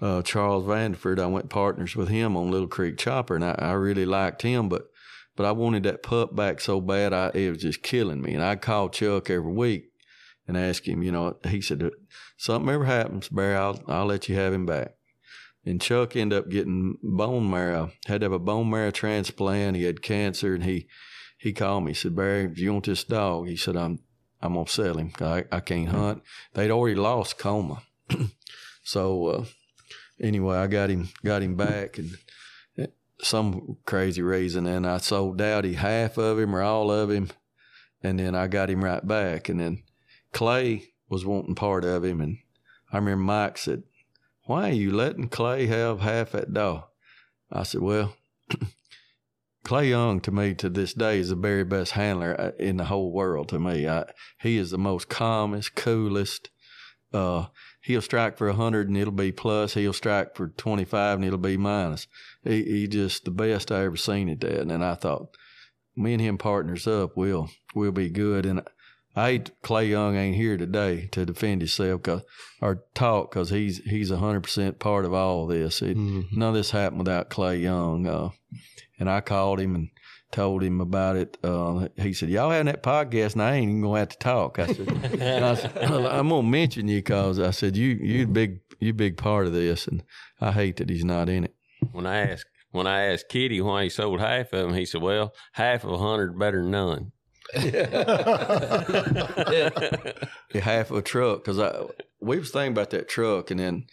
[0.00, 1.18] uh, Charles Vanderford.
[1.18, 4.68] I went partners with him on Little Creek Chopper, and I, I really liked him.
[4.68, 4.91] But
[5.36, 8.34] but I wanted that pup back so bad, I it was just killing me.
[8.34, 9.90] And I'd call Chuck every week
[10.46, 11.88] and ask him, you know, he said,
[12.36, 14.94] something ever happens, Barry, I'll, I'll let you have him back.
[15.64, 19.76] And Chuck ended up getting bone marrow, had to have a bone marrow transplant.
[19.76, 20.88] He had cancer, and he
[21.38, 21.92] he called me.
[21.92, 24.00] He said, Barry, if you want this dog, he said, I'm
[24.40, 25.12] I'm gonna sell him.
[25.20, 26.22] I, I can't hunt.
[26.54, 27.82] They'd already lost coma,
[28.82, 29.44] so uh,
[30.20, 32.16] anyway, I got him got him back, and
[33.22, 37.30] some crazy reason, and I sold Dowdy half of him or all of him,
[38.02, 39.82] and then I got him right back, and then
[40.32, 42.38] Clay was wanting part of him, and
[42.92, 43.84] I remember Mike said,
[44.44, 46.84] "Why are you letting Clay have half that dog?"
[47.50, 48.14] I said, "Well."
[49.64, 52.86] Clay Young to me to this day is the very best handler uh, in the
[52.86, 53.88] whole world to me.
[53.88, 54.06] I,
[54.40, 56.50] he is the most calmest, coolest.
[57.12, 57.46] Uh,
[57.82, 59.74] he'll strike for a 100 and it'll be plus.
[59.74, 62.08] He'll strike for 25 and it'll be minus.
[62.44, 64.60] He, he just the best I ever seen at that.
[64.60, 65.28] And I thought,
[65.96, 68.46] me and him partners up, we'll, we'll be good.
[68.46, 68.62] And
[69.14, 72.22] I hate Clay Young ain't here today to defend himself cause,
[72.60, 75.82] or talk because he's, he's 100% part of all this.
[75.82, 76.32] It, Mhm.
[76.32, 78.06] none of this happened without Clay Young.
[78.06, 78.30] Uh,
[78.98, 79.88] and I called him and
[80.30, 81.36] told him about it.
[81.44, 84.58] Uh, he said, "Y'all having that podcast, and I ain't even gonna have to talk."
[84.58, 84.88] I said,
[85.42, 89.46] I said "I'm gonna mention you because I said you you big you big part
[89.46, 90.02] of this, and
[90.40, 91.54] I hate that he's not in it."
[91.92, 95.02] When I asked when I asked Kitty why he sold half of them, he said,
[95.02, 97.12] "Well, half of a hundred better than none."
[100.54, 101.84] Yeah, half of a truck because I
[102.20, 103.86] we was thinking about that truck, and then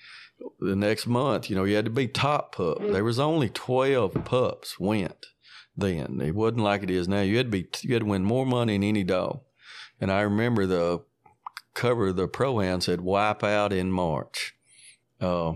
[0.59, 2.79] the next month, you know, you had to be top pup.
[2.79, 5.27] There was only twelve pups went
[5.75, 6.19] then.
[6.21, 7.21] It wasn't like it is now.
[7.21, 9.41] You had to be you had to win more money than any dog.
[10.01, 11.03] And I remember the
[11.73, 14.55] cover of the pro am said "Wipe out in March,"
[15.21, 15.53] uh,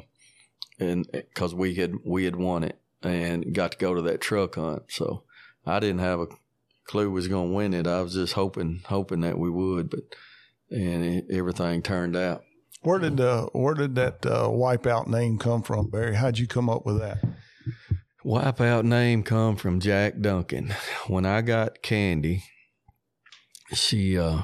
[0.80, 4.56] and because we had we had won it and got to go to that truck
[4.56, 4.84] hunt.
[4.90, 5.24] So
[5.66, 6.28] I didn't have a
[6.86, 7.88] clue was going to win it.
[7.88, 10.02] I was just hoping hoping that we would, but
[10.70, 12.44] and it, everything turned out.
[12.82, 16.16] Where did uh, where did that uh, wipeout name come from, Barry?
[16.16, 17.20] How'd you come up with that?
[18.26, 20.74] Wipeout name come from Jack Duncan.
[21.08, 22.44] When I got Candy,
[23.74, 24.44] she uh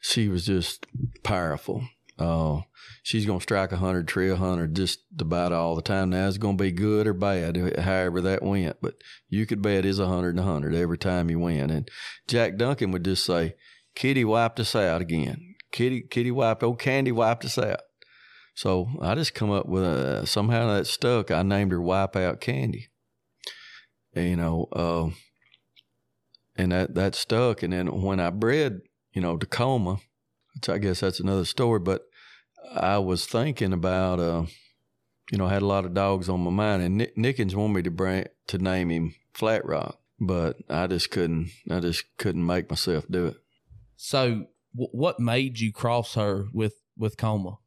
[0.00, 0.86] she was just
[1.22, 1.86] powerful.
[2.18, 2.60] Uh,
[3.02, 6.10] she's gonna strike a hundred, tree a hundred, just about all the time.
[6.10, 8.76] Now it's gonna be good or bad, however that went.
[8.80, 8.94] But
[9.28, 11.70] you could bet it's a hundred and a hundred every time you win.
[11.70, 11.90] And
[12.28, 13.54] Jack Duncan would just say,
[13.94, 15.54] "Kitty wiped us out again.
[15.72, 16.62] Kitty, Kitty wiped.
[16.62, 17.80] Old Candy wiped us out."
[18.54, 21.30] So I just come up with a somehow that stuck.
[21.30, 22.88] I named her Wipeout Candy.
[24.14, 25.08] And, you know, uh,
[26.56, 27.64] and that that stuck.
[27.64, 29.98] And then when I bred, you know, Tacoma,
[30.54, 31.80] which I guess that's another story.
[31.80, 32.06] But
[32.74, 34.44] I was thinking about, uh,
[35.30, 37.74] you know, I had a lot of dogs on my mind, and Nick, Nickens wanted
[37.74, 41.50] me to bring to name him Flat Rock, but I just couldn't.
[41.70, 43.36] I just couldn't make myself do it.
[43.96, 47.58] So, w- what made you cross her with with Coma?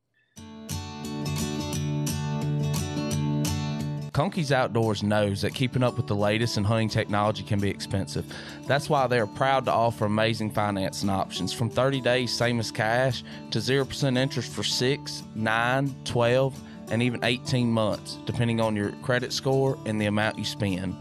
[4.18, 8.26] Conkeys Outdoors knows that keeping up with the latest in hunting technology can be expensive.
[8.66, 12.72] That's why they are proud to offer amazing financing options from 30 days, same as
[12.72, 18.92] cash, to 0% interest for 6, 9, 12, and even 18 months, depending on your
[19.04, 20.96] credit score and the amount you spend.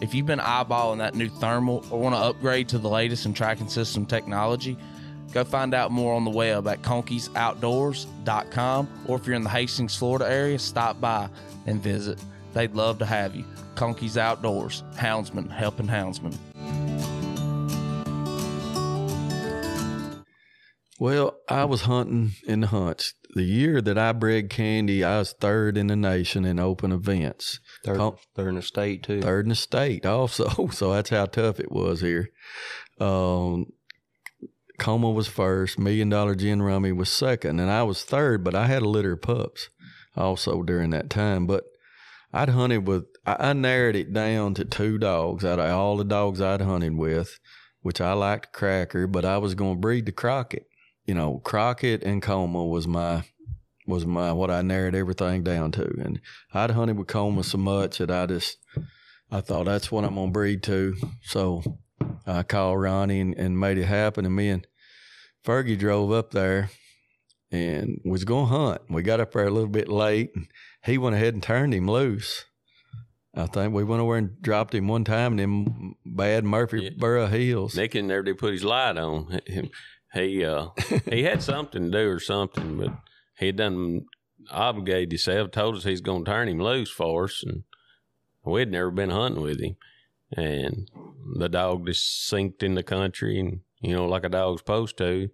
[0.00, 3.34] If you've been eyeballing that new thermal or want to upgrade to the latest in
[3.34, 4.78] tracking system technology,
[5.34, 9.94] go find out more on the web at conkeys.outdoors.com or if you're in the Hastings,
[9.94, 11.28] Florida area, stop by
[11.66, 12.18] and visit.
[12.56, 13.44] They'd love to have you.
[13.74, 16.34] Conkeys Outdoors, houndsman helping houndsman.
[20.98, 23.12] Well, I was hunting in the hunts.
[23.34, 27.60] The year that I bred Candy, I was third in the nation in open events.
[27.84, 29.20] Third, Con- third in the state too.
[29.20, 30.68] Third in the state also.
[30.72, 32.30] So that's how tough it was here.
[32.98, 33.66] Um,
[34.78, 35.78] Coma was first.
[35.78, 37.60] Million Dollar Gin Rummy was second.
[37.60, 39.68] And I was third, but I had a litter of pups
[40.16, 41.46] also during that time.
[41.46, 41.64] But
[42.36, 46.04] I'd hunted with, I, I narrowed it down to two dogs out of all the
[46.04, 47.40] dogs I'd hunted with,
[47.80, 50.66] which I liked Cracker, but I was going to breed the Crockett.
[51.06, 53.24] You know, Crockett and Coma was my
[53.86, 56.20] was my what I narrowed everything down to, and
[56.52, 58.58] I'd hunted with Coma so much that I just
[59.30, 60.96] I thought that's what I'm gonna breed to.
[61.22, 61.62] So
[62.26, 64.66] I called Ronnie and, and made it happen, and me and
[65.44, 66.70] Fergie drove up there
[67.52, 68.82] and was going to hunt.
[68.90, 70.32] We got up there a little bit late,
[70.86, 72.46] he went ahead and turned him loose.
[73.34, 77.76] I think we went over and dropped him one time, and them bad Murfreesboro heels.
[77.76, 79.40] Nick never did put his light on.
[80.14, 80.68] He uh
[81.10, 82.92] he had something to do or something, but
[83.38, 84.06] he done
[84.50, 87.64] obligated himself, told us he's gonna turn him loose for us and
[88.44, 89.76] we'd never been hunting with him.
[90.32, 90.90] And
[91.36, 95.28] the dog just sinked in the country and you know, like a dog's supposed to.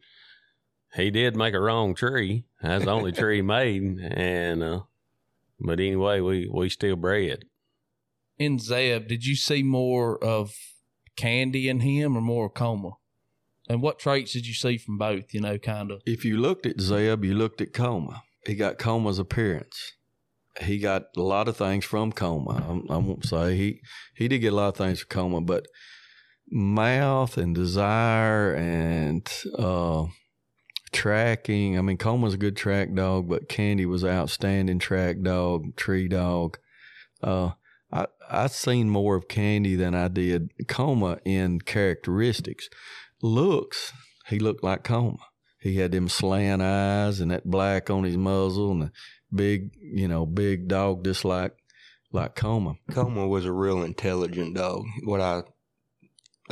[0.94, 2.44] He did make a wrong tree.
[2.60, 3.98] That's the only tree he made.
[4.00, 4.80] And uh
[5.64, 7.44] but anyway, we we still bred.
[8.38, 10.52] In Zeb, did you see more of
[11.16, 12.92] Candy in him or more of Coma?
[13.68, 15.32] And what traits did you see from both?
[15.32, 16.02] You know, kind of.
[16.04, 18.22] If you looked at Zeb, you looked at Coma.
[18.44, 19.92] He got Coma's appearance.
[20.60, 22.82] He got a lot of things from Coma.
[22.90, 23.80] I, I won't say he
[24.14, 25.66] he did get a lot of things from Coma, but
[26.50, 29.26] mouth and desire and
[29.58, 30.04] uh,
[30.92, 31.78] tracking.
[31.78, 36.58] I mean, Coma's a good track dog, but Candy was outstanding track dog, tree dog.
[37.22, 37.52] Uh,
[37.92, 42.68] I I seen more of Candy than I did Coma in characteristics.
[43.20, 43.92] Looks,
[44.28, 45.18] he looked like Coma.
[45.60, 48.92] He had them slant eyes and that black on his muzzle and the
[49.32, 51.54] big, you know, big dog just like
[52.12, 52.74] like Coma.
[52.90, 54.84] Coma was a real intelligent dog.
[55.04, 55.42] What I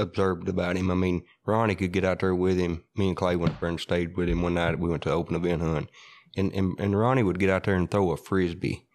[0.00, 2.84] observed about him, I mean, Ronnie could get out there with him.
[2.96, 4.78] Me and Clay went up there and stayed with him one night.
[4.78, 5.90] We went to open event hunt,
[6.36, 8.86] and, and and Ronnie would get out there and throw a frisbee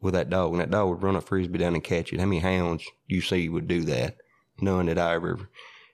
[0.00, 2.20] with that dog, and that dog would run a frisbee down and catch it.
[2.20, 4.16] How many hounds you see would do that?
[4.60, 5.48] None that I ever.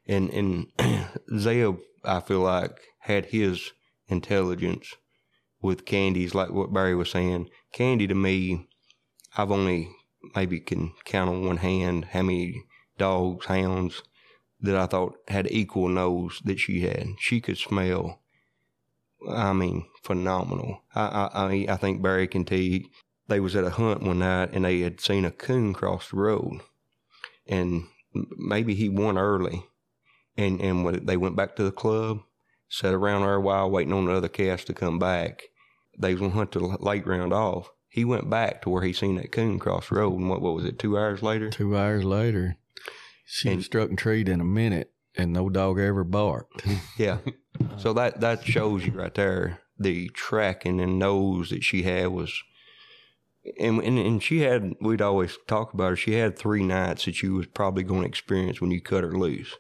[0.07, 0.67] And and
[1.39, 3.73] Zeb, I feel like had his
[4.09, 4.95] intelligence
[5.63, 7.49] with Candy's, like what Barry was saying.
[7.73, 8.69] Candy to me,
[9.37, 9.91] I've only
[10.35, 12.65] maybe can count on one hand how many
[12.99, 14.03] dogs, hounds
[14.63, 17.09] that I thought had equal nose that she had.
[17.19, 18.21] She could smell
[19.29, 20.83] I mean, phenomenal.
[20.95, 22.79] I I I, think Barry can tell.
[23.29, 26.17] They was at a hunt one night and they had seen a coon cross the
[26.17, 26.61] road,
[27.47, 29.67] and maybe he won early,
[30.37, 32.21] and and when they went back to the club,
[32.69, 35.45] sat around there a while waiting on the other cast to come back.
[35.99, 37.71] They was gonna hunt the late round off.
[37.89, 40.55] He went back to where he seen that coon cross the road, and what what
[40.55, 40.79] was it?
[40.79, 42.57] Two hours later, Two hours later,
[43.31, 46.65] she And- was struck and treed in a minute, and no dog ever barked.
[46.99, 47.19] Yeah.
[47.79, 52.33] So that that shows you right there the tracking and nose that she had was,
[53.59, 55.97] and and, and she had we'd always talk about her.
[55.97, 59.13] She had three nights that she was probably going to experience when you cut her
[59.17, 59.55] loose.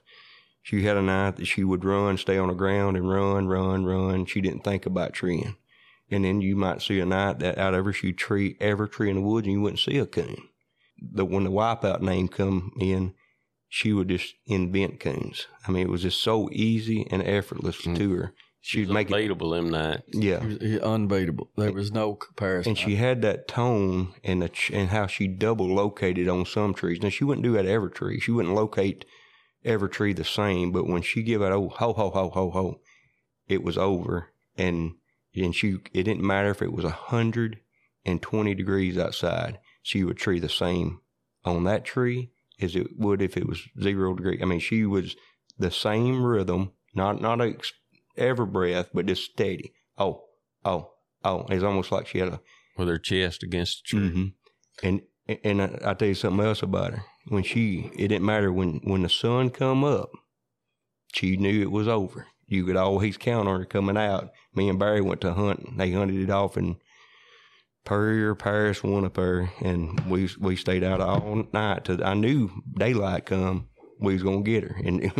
[0.62, 3.84] She had a night that she would run, stay on the ground, and run, run,
[3.86, 4.26] run.
[4.26, 5.56] She didn't think about treeing.
[6.10, 9.08] And then you might see a night that out of her she'd tree every tree
[9.10, 10.36] in the woods, and you wouldn't see a coon.
[11.00, 13.14] The when the wipeout name come in,
[13.72, 15.46] she would just invent coons.
[15.66, 17.96] I mean, it was just so easy and effortless Mm.
[17.96, 18.34] to her.
[18.62, 20.02] She'd She's make it, unbeatable them nights.
[20.12, 20.44] yeah.
[20.44, 21.50] It was- unbeatable.
[21.56, 22.70] There was no comparison.
[22.72, 26.74] And she had that tone and the ch- and how she double located on some
[26.74, 27.00] trees.
[27.00, 28.20] Now she wouldn't do that every tree.
[28.20, 29.06] She wouldn't locate
[29.64, 30.72] every tree the same.
[30.72, 32.80] But when she give out oh ho ho ho ho ho,
[33.48, 34.28] it was over.
[34.58, 34.96] And
[35.34, 37.60] and she it didn't matter if it was a hundred
[38.04, 39.58] and twenty degrees outside.
[39.82, 41.00] She would tree the same
[41.46, 44.38] on that tree as it would if it was zero degree.
[44.40, 45.16] I mean, she was
[45.58, 47.72] the same rhythm, not not a ex-
[48.16, 49.72] ever breath, but just steady.
[49.98, 50.24] Oh,
[50.64, 50.90] oh,
[51.24, 51.46] oh.
[51.48, 52.40] It's almost like she had a
[52.76, 54.08] with her chest against the tree.
[54.10, 54.86] Mm-hmm.
[54.86, 55.02] And
[55.44, 57.04] and I, I tell you something else about her.
[57.28, 60.10] When she, it didn't matter when when the sun come up,
[61.12, 62.26] she knew it was over.
[62.46, 64.30] You could always count on her coming out.
[64.54, 65.78] Me and Barry went to hunt.
[65.78, 66.76] They hunted it off in
[67.84, 71.84] Perry Paris, one up there, and we we stayed out all night.
[71.84, 73.68] Till I knew daylight come,
[74.00, 75.10] we was gonna get her, and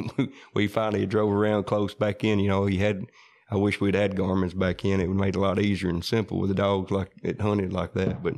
[0.55, 2.39] we finally drove around close back in.
[2.39, 3.07] You know, you had.
[3.53, 5.01] I wish we'd had Garmins back in.
[5.01, 7.73] It would made it a lot easier and simple with the dogs like it hunted
[7.73, 8.23] like that.
[8.23, 8.35] But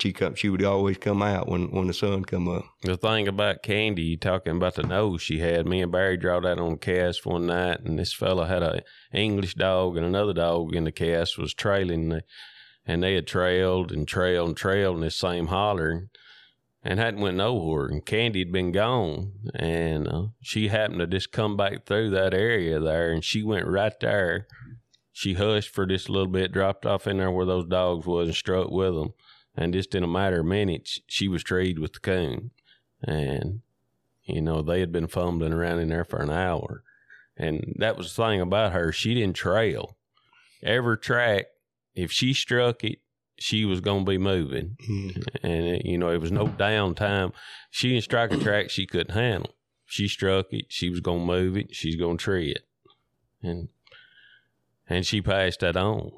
[0.00, 2.64] she come, she would always come out when when the sun come up.
[2.82, 5.66] The thing about Candy, you talking about the nose she had.
[5.66, 9.54] Me and Barry draw that on cast one night, and this fella had a English
[9.54, 12.22] dog and another dog in the cast was trailing, the,
[12.86, 16.08] and they had trailed and trailed and trailed in this same holler,
[16.82, 17.86] and hadn't went nowhere.
[17.86, 22.34] And Candy had been gone, and uh, she happened to just come back through that
[22.34, 24.46] area there, and she went right there.
[25.12, 28.28] She hushed for just a little bit, dropped off in there where those dogs was,
[28.28, 29.14] and struck with them
[29.56, 32.50] and just in a matter of minutes, she was treed with the coon.
[33.02, 33.62] And,
[34.24, 36.82] you know, they had been fumbling around in there for an hour.
[37.36, 38.92] And that was the thing about her.
[38.92, 39.96] She didn't trail.
[40.62, 41.46] Every track,
[41.96, 43.00] if she struck it,
[43.38, 44.76] she was going to be moving.
[45.42, 47.32] And, it, you know, it was no downtime.
[47.70, 49.54] She didn't strike a track she couldn't handle.
[49.84, 50.66] She struck it.
[50.68, 51.74] She was going to move it.
[51.74, 52.66] She's going to tree it.
[53.42, 53.68] And,
[54.88, 56.12] and she passed that on.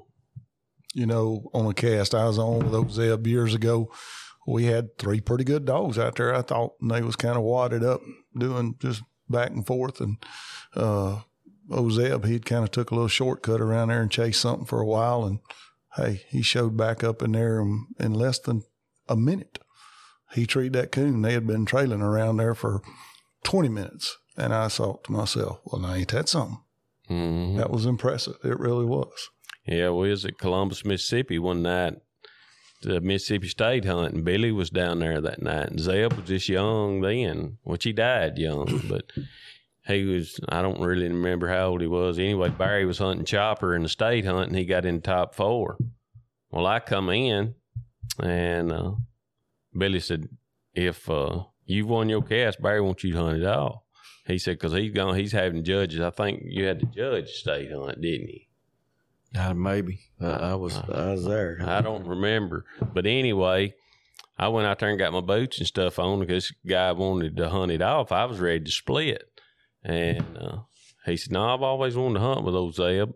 [0.95, 3.91] You know, on a cast I was on with those Zeb years ago,
[4.47, 6.35] we had three pretty good dogs out there.
[6.35, 8.01] I thought and they was kind of wadded up,
[8.37, 10.01] doing just back and forth.
[10.01, 10.17] And
[10.75, 11.21] uh,
[11.71, 14.87] Ozeb, he'd kind of took a little shortcut around there and chased something for a
[14.87, 15.25] while.
[15.25, 15.41] And
[15.96, 18.62] hey, he showed back up in there in, in less than
[19.09, 19.59] a minute.
[20.35, 21.22] He treed that coon.
[21.22, 22.83] They had been trailing around there for
[23.44, 24.18] 20 minutes.
[24.37, 26.61] And I thought to myself, well, now ain't that something?
[27.11, 27.57] Mhm.
[27.57, 28.37] That was impressive.
[28.44, 29.31] It really was.
[29.66, 31.94] Yeah, we was at Columbus, Mississippi one night,
[32.83, 35.68] the Mississippi State hunt, and Billy was down there that night.
[35.70, 39.11] And Zeb was just young then, which he died young, but
[39.88, 42.18] he was, I don't really remember how old he was.
[42.18, 45.79] Anyway, Barry was hunting Chopper in the state hunt, and he got in top four.
[46.51, 47.55] Well, I come in,
[48.22, 48.92] and uh,
[49.77, 50.29] Billy said,
[50.74, 53.81] if uh, you've won your cast, Barry wants you to hunt it off.
[54.27, 56.01] He said, because he's gone, he's having judges.
[56.01, 58.40] I think you had to judge state hunt, didn't you?
[59.38, 61.59] Uh, maybe uh, I was I was there.
[61.62, 62.64] I don't remember.
[62.94, 63.74] But anyway,
[64.38, 67.48] I went out there and got my boots and stuff on because guy wanted to
[67.51, 68.12] hunt it off.
[68.12, 69.38] I was ready to split.
[69.85, 70.59] And uh,
[71.05, 73.11] he said, No, I've always wanted to hunt with old Zeb.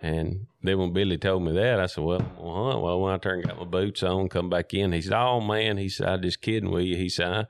[0.00, 2.82] And then when Billy told me that, I said, Well, I'm to hunt.
[2.82, 4.92] Well, when I and got my boots on, come back in.
[4.92, 5.78] He said, Oh, man.
[5.78, 6.96] He said, I'm just kidding with you.
[6.96, 7.46] He said,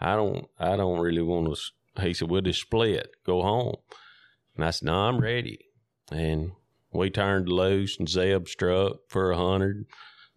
[0.00, 2.02] I, I don't I don't really want to.
[2.02, 3.76] He said, We'll just split, go home.
[4.54, 5.60] And I said, No, I'm ready.
[6.12, 6.52] And
[6.92, 9.86] we turned loose and Zeb struck for a hundred.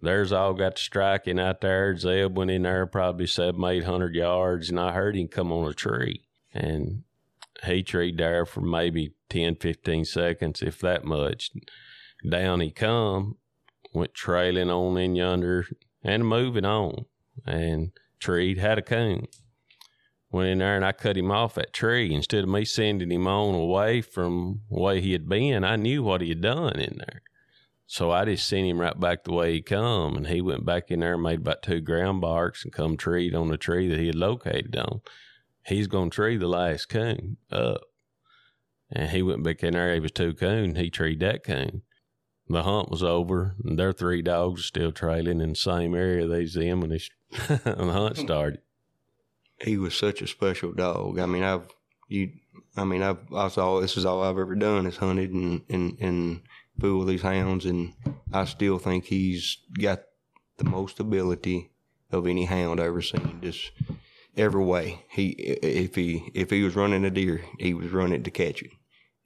[0.01, 1.95] There's all got to striking out there.
[1.97, 5.69] Zeb went in there probably seven, eight hundred yards, and I heard him come on
[5.69, 6.23] a tree.
[6.53, 7.03] And
[7.65, 11.51] he treed there for maybe 10, 15 seconds, if that much.
[12.27, 13.37] Down he come,
[13.93, 15.65] went trailing on in yonder
[16.03, 17.05] and moving on.
[17.45, 19.27] And treed had a coon.
[20.31, 22.13] Went in there and I cut him off that tree.
[22.13, 26.03] Instead of me sending him on away from the way he had been, I knew
[26.03, 27.21] what he had done in there.
[27.87, 30.91] So I just sent him right back the way he come, and he went back
[30.91, 33.97] in there and made about two ground barks and come treed on the tree that
[33.97, 35.01] he had located on.
[35.69, 37.81] He's gonna tree the last coon up,
[38.91, 39.93] and he went back in there.
[39.93, 40.75] He was two coon.
[40.75, 41.83] He treed that coon.
[42.47, 46.27] The hunt was over, and their three dogs are still trailing in the same area
[46.27, 46.99] they's in when, they,
[47.47, 48.23] when the hunt hmm.
[48.23, 48.61] started.
[49.61, 51.19] he was such a special dog.
[51.19, 51.67] I mean, I've
[52.07, 52.31] you.
[52.75, 53.79] I mean, I've that's all.
[53.79, 56.41] This is all I've ever done is hunted and and and
[56.79, 57.93] fool with these hounds, and
[58.33, 60.01] I still think he's got
[60.57, 61.69] the most ability
[62.11, 63.39] of any hound I've ever seen.
[63.43, 63.71] Just
[64.39, 65.03] every way.
[65.09, 68.71] He if he if he was running a deer, he was running to catch it.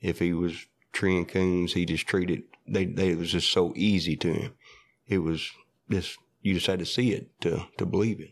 [0.02, 4.16] If he was treeing coons, he just treated they they it was just so easy
[4.18, 4.54] to him.
[5.08, 5.52] It was
[5.90, 8.32] just you just had to see it to to believe it.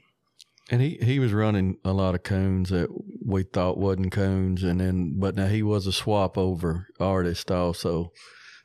[0.69, 2.87] And he, he was running a lot of coons that
[3.25, 8.13] we thought wasn't coons, and then but now he was a swap over artist also.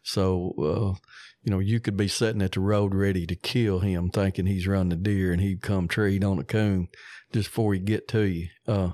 [0.07, 1.09] So uh,
[1.43, 4.67] you know you could be sitting at the road ready to kill him, thinking he's
[4.67, 6.89] running a deer, and he'd come treed on a coon
[7.33, 8.49] just before he get to you.
[8.67, 8.93] Uh,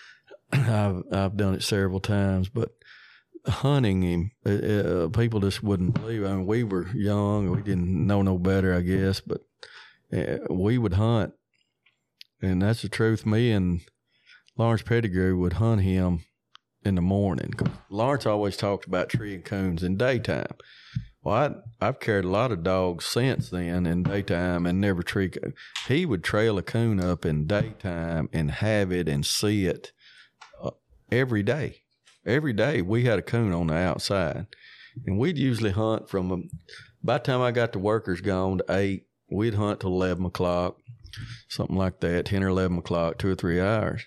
[0.52, 2.70] I've I've done it several times, but
[3.46, 6.24] hunting him, uh, uh, people just wouldn't believe.
[6.24, 9.42] I mean, we were young, we didn't know no better, I guess, but
[10.12, 11.34] uh, we would hunt
[12.40, 13.26] and that's the truth.
[13.26, 13.80] Me and
[14.56, 16.24] Lawrence Pettigrew would hunt him
[16.84, 17.52] in the morning.
[17.90, 20.56] Lawrence always talked about tree and coons in daytime.
[21.22, 25.30] Well, I, I've carried a lot of dogs since then in daytime and never tree.
[25.86, 29.92] He would trail a coon up in daytime and have it and see it
[30.62, 30.70] uh,
[31.10, 31.82] every day.
[32.24, 34.46] Every day we had a coon on the outside,
[35.06, 36.30] and we'd usually hunt from.
[36.30, 36.48] um,
[37.02, 40.76] By the time I got the workers gone to eight, we'd hunt till eleven o'clock
[41.48, 44.04] something like that, 10 or 11 o'clock, two or three hours.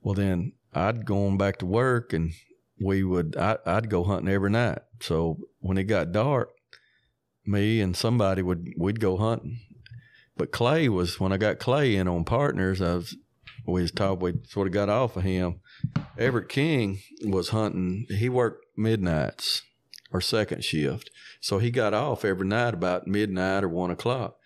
[0.00, 2.32] Well, then I'd go on back to work and
[2.78, 4.80] we would, I, I'd go hunting every night.
[5.00, 6.50] So when it got dark,
[7.46, 9.60] me and somebody would, we'd go hunting.
[10.36, 13.16] But Clay was, when I got Clay in on partners, I was,
[13.66, 15.60] we was taught, we sort of got off of him.
[16.18, 19.62] Everett King was hunting, he worked midnights
[20.12, 21.10] or second shift.
[21.40, 24.36] So he got off every night about midnight or one o'clock.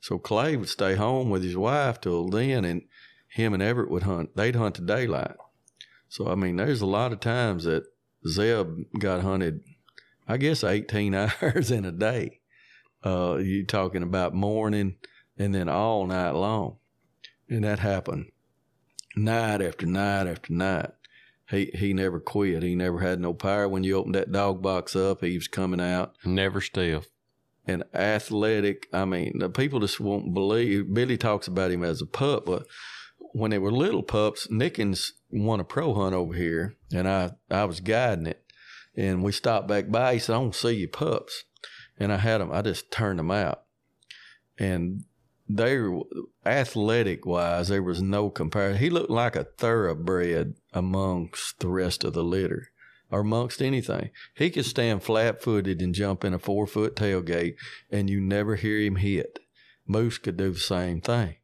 [0.00, 2.82] So Clay would stay home with his wife till then, and
[3.28, 4.36] him and Everett would hunt.
[4.36, 5.36] They'd hunt to daylight.
[6.10, 7.84] So I mean, there's a lot of times that
[8.28, 8.66] Zeb
[8.98, 9.60] got hunted.
[10.28, 12.40] I guess 18 hours in a day.
[13.02, 14.96] Uh, you talking about morning
[15.38, 16.76] and then all night long,
[17.48, 18.26] and that happened
[19.16, 20.90] night after night after night.
[21.48, 22.62] He he never quit.
[22.62, 23.68] He never had no power.
[23.68, 27.08] When you opened that dog box up, he was coming out Never stiff.
[27.66, 28.88] and athletic.
[28.92, 30.92] I mean, the people just won't believe.
[30.92, 32.66] Billy talks about him as a pup, but
[33.32, 37.64] when they were little pups, Nickens won a pro hunt over here, and I I
[37.64, 38.42] was guiding it,
[38.96, 40.14] and we stopped back by.
[40.14, 41.44] He said, "I want to see your pups,"
[41.98, 42.52] and I had them.
[42.52, 43.62] I just turned them out,
[44.58, 45.04] and
[45.48, 46.02] they were
[46.46, 47.68] athletic wise.
[47.68, 48.80] There was no comparison.
[48.80, 52.68] He looked like a thoroughbred amongst the rest of the litter
[53.10, 54.10] or amongst anything.
[54.34, 57.56] He could stand flat footed and jump in a four foot tailgate,
[57.90, 59.40] and you never hear him hit.
[59.86, 61.36] Moose could do the same thing.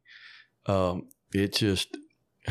[0.65, 1.97] Um, it just,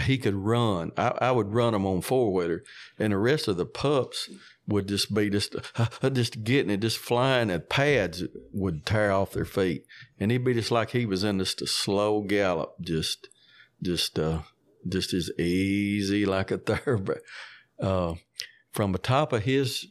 [0.00, 0.92] he could run.
[0.96, 2.62] I, I would run him on four wheeler,
[2.98, 4.28] and the rest of the pups
[4.66, 5.56] would just be just,
[6.12, 9.84] just getting it, just flying, and pads would tear off their feet.
[10.18, 13.28] And he'd be just like he was in just a slow gallop, just,
[13.82, 14.40] just, uh,
[14.88, 17.20] just as easy like a thoroughbred.
[17.80, 18.14] Uh,
[18.72, 19.86] from the top of his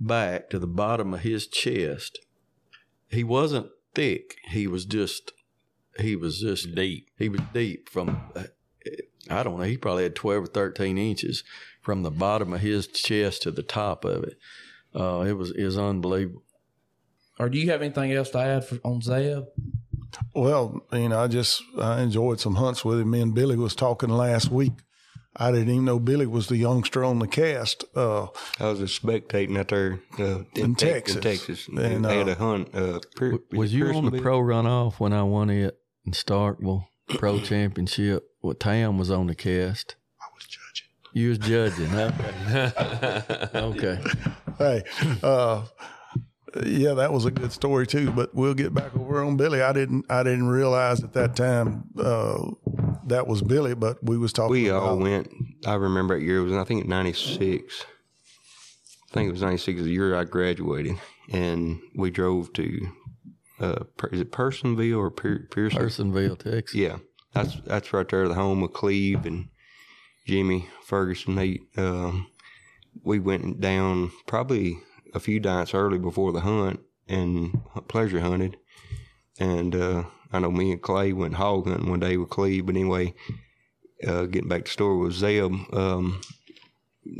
[0.00, 2.18] back to the bottom of his chest,
[3.08, 4.36] he wasn't thick.
[4.48, 5.32] He was just,
[5.98, 7.08] he was just Deep.
[7.16, 8.44] He was deep from, uh,
[9.30, 11.44] I don't know, he probably had 12 or 13 inches
[11.80, 14.38] from the bottom of his chest to the top of it.
[14.94, 16.42] Uh, it was, it was unbelievable.
[17.38, 19.44] Or do you have anything else to add for, on Zeb?
[20.34, 23.10] Well, you know, I just I enjoyed some hunts with him.
[23.10, 24.72] Me and Billy was talking last week.
[25.36, 27.84] I didn't even know Billy was the youngster on the cast.
[27.96, 28.28] Uh,
[28.60, 31.16] I was just spectating out there uh, In Tex- Texas.
[31.16, 32.72] In Texas, And, and they had uh, a hunt.
[32.72, 34.22] Uh, Pier- Was you on the Pearsonville?
[34.22, 38.22] pro runoff when I won it in Starkville Pro Championship?
[38.44, 39.96] What Tam was on the cast?
[40.20, 40.88] I was judging.
[41.14, 41.94] You was judging.
[41.94, 43.48] Okay.
[43.54, 43.98] okay.
[44.58, 44.82] Hey,
[45.22, 45.64] uh,
[46.62, 48.10] yeah, that was a good story too.
[48.10, 49.62] But we'll get back over on Billy.
[49.62, 52.50] I didn't I didn't realize at that time uh,
[53.06, 54.52] that was Billy, but we was talking.
[54.52, 55.30] We all went.
[55.64, 56.40] I remember that year.
[56.40, 57.86] It was I think '96.
[59.10, 60.98] I think it was '96 the year I graduated,
[61.32, 62.88] and we drove to.
[63.58, 65.80] Uh, is it Personville or Pearson?
[65.80, 66.74] Personville, Texas.
[66.74, 66.98] Yeah,
[67.34, 69.48] that's that's right there, the home of Cleve, and
[70.26, 71.36] Jimmy Ferguson.
[71.36, 72.28] He um,
[73.02, 74.78] we went down probably
[75.12, 78.56] a few nights early before the hunt and pleasure hunted.
[79.38, 82.66] And uh, I know me and Clay went hog hunting one day with Cleve.
[82.66, 83.14] But anyway,
[84.06, 86.20] uh, getting back to the story with Zeb, um,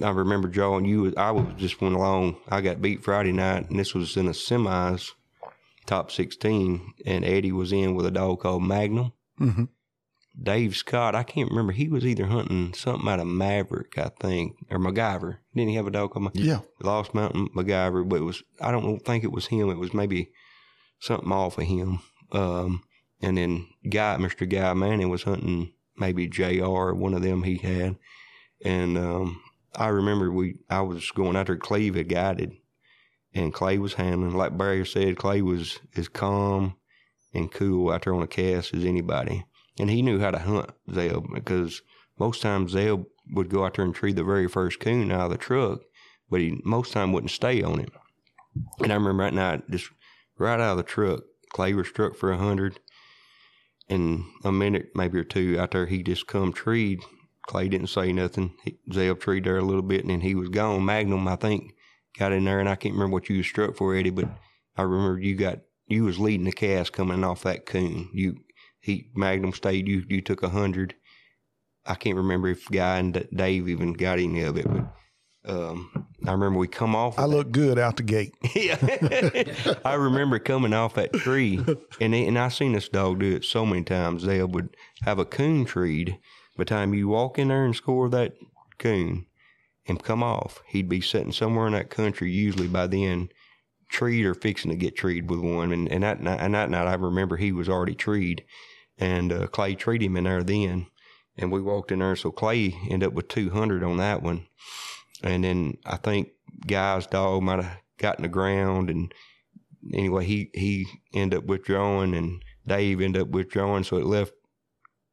[0.02, 1.12] I remember Joe and you.
[1.16, 2.36] I was just went along.
[2.48, 5.10] I got beat Friday night, and this was in a semis,
[5.86, 9.12] top sixteen, and Eddie was in with a dog called Magnum.
[9.40, 9.68] Mhm.
[10.40, 11.72] Dave Scott, I can't remember.
[11.72, 15.36] He was either hunting something out of Maverick, I think, or MacGyver.
[15.54, 16.60] Didn't he have a dog called Ma- Yeah.
[16.82, 18.08] Lost Mountain MacGyver?
[18.08, 19.70] But it was I don't think it was him.
[19.70, 20.30] It was maybe
[21.00, 22.00] something off of him.
[22.32, 22.82] Um,
[23.22, 26.92] and then Guy, Mister Guy Manning was hunting maybe Jr.
[26.92, 27.96] One of them he had,
[28.64, 29.40] and um,
[29.76, 31.56] I remember we I was going out there.
[31.56, 32.56] Cleve had guided,
[33.32, 34.34] and Clay was handling.
[34.34, 36.74] Like Barry said, Clay was as calm
[37.32, 39.44] and cool out there on a cast as anybody,
[39.78, 41.82] and he knew how to hunt Zeb because
[42.18, 45.30] most times Zeb would go out there and tree the very first coon out of
[45.30, 45.80] the truck,
[46.30, 47.90] but he most time wouldn't stay on it.
[48.80, 49.90] And I remember that night, just
[50.38, 52.78] right out of the truck, Clay was struck for a hundred.
[53.88, 57.00] In a minute, maybe or two out there, he just come treed.
[57.46, 58.54] Clay didn't say nothing.
[58.64, 60.84] He, Zeb treed there a little bit, and then he was gone.
[60.84, 61.74] Magnum, I think,
[62.18, 64.28] got in there, and I can't remember what you was struck for, Eddie, but
[64.76, 68.08] I remember you got you was leading the cast coming off that coon.
[68.14, 68.36] You
[68.84, 69.88] he Magnum stayed.
[69.88, 70.94] You you took a hundred.
[71.86, 74.94] I can't remember if Guy and Dave even got any of it, but
[75.46, 77.18] um, I remember we come off.
[77.18, 78.34] I look good out the gate.
[78.54, 78.76] yeah.
[79.84, 81.64] I remember coming off that tree,
[81.98, 84.24] and they, and I seen this dog do it so many times.
[84.24, 86.18] They would have a coon treed.
[86.56, 88.34] By the time you walk in there and score that
[88.78, 89.26] coon
[89.86, 92.30] and come off, he'd be sitting somewhere in that country.
[92.30, 93.30] Usually by then,
[93.88, 95.72] treed or fixing to get treed with one.
[95.72, 98.44] And and that night, and that night, I remember he was already treed,
[98.98, 100.86] and uh, Clay treated him in there then.
[101.36, 104.46] And we walked in there, so Clay ended up with two hundred on that one.
[105.22, 106.28] And then I think
[106.66, 109.12] Guy's dog might have gotten the ground, and
[109.92, 114.32] anyway, he he ended up withdrawing, and Dave ended up withdrawing, so it left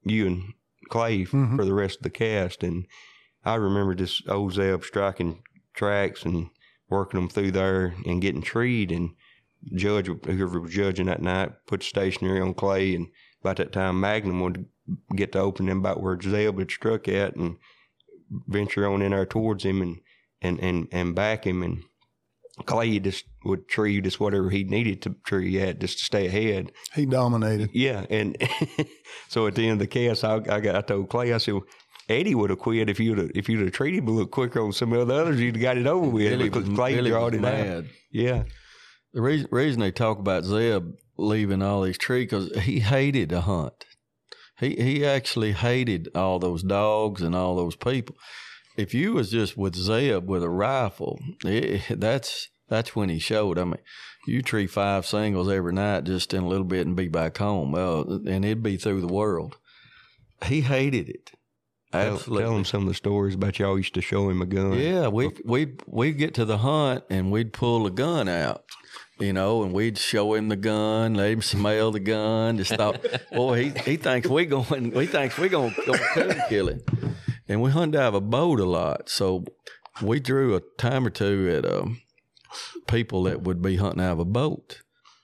[0.04, 0.54] you and
[0.90, 1.56] Clay Mhm.
[1.56, 2.64] for the rest of the cast.
[2.64, 2.86] And
[3.44, 5.42] I remember this old Zeb striking
[5.74, 6.50] tracks and
[6.90, 9.16] working them through there and getting treed, and
[9.74, 13.08] judge whoever was judging that night put stationary on Clay, and
[13.42, 14.66] about that time Magnum would
[15.16, 17.58] get to open him about where Zeb had struck at, and
[18.48, 20.00] venture on in there towards him and
[20.42, 21.84] and and, and back him and
[22.66, 26.72] Clay just would tree just whatever he needed to tree at just to stay ahead.
[26.94, 27.70] He dominated.
[27.74, 28.38] Yeah, and
[29.30, 31.56] so at the end of the cast, I, I got I told Clay I said.
[32.10, 34.60] Eddie would have quit if you'd have, if you'd have treated him a little quicker
[34.60, 35.40] on some of the others.
[35.40, 37.66] You'd have got it over with Billy Clay Billy drawed was it out.
[37.68, 37.90] mad.
[38.12, 38.44] Yeah,
[39.14, 43.42] The reason, reason they talk about Zeb leaving all these trees because he hated to
[43.42, 43.86] hunt.
[44.60, 48.16] He he actually hated all those dogs and all those people.
[48.78, 53.58] If you was just with Zeb with a rifle, it, that's that's when he showed.
[53.58, 53.78] I mean,
[54.28, 57.72] you tree five singles every night just in a little bit and be back home.
[57.72, 59.58] Well, and it'd be through the world.
[60.46, 61.32] He hated it.
[61.94, 62.44] Absolutely.
[62.44, 64.74] tell him some of the stories about y'all used to show him a gun.
[64.74, 68.64] Yeah, we we we'd get to the hunt and we'd pull the gun out,
[69.22, 72.58] you know, and we'd show him the gun, let him smell the gun.
[72.58, 76.70] Just thought, boy, he, he thinks we going, he thinks we going to coon kill
[76.70, 76.82] him.
[77.48, 79.46] And we hunt out of a boat a lot, so
[80.02, 82.02] we drew a time or two at um,
[82.88, 84.82] people that would be hunting out of a boat.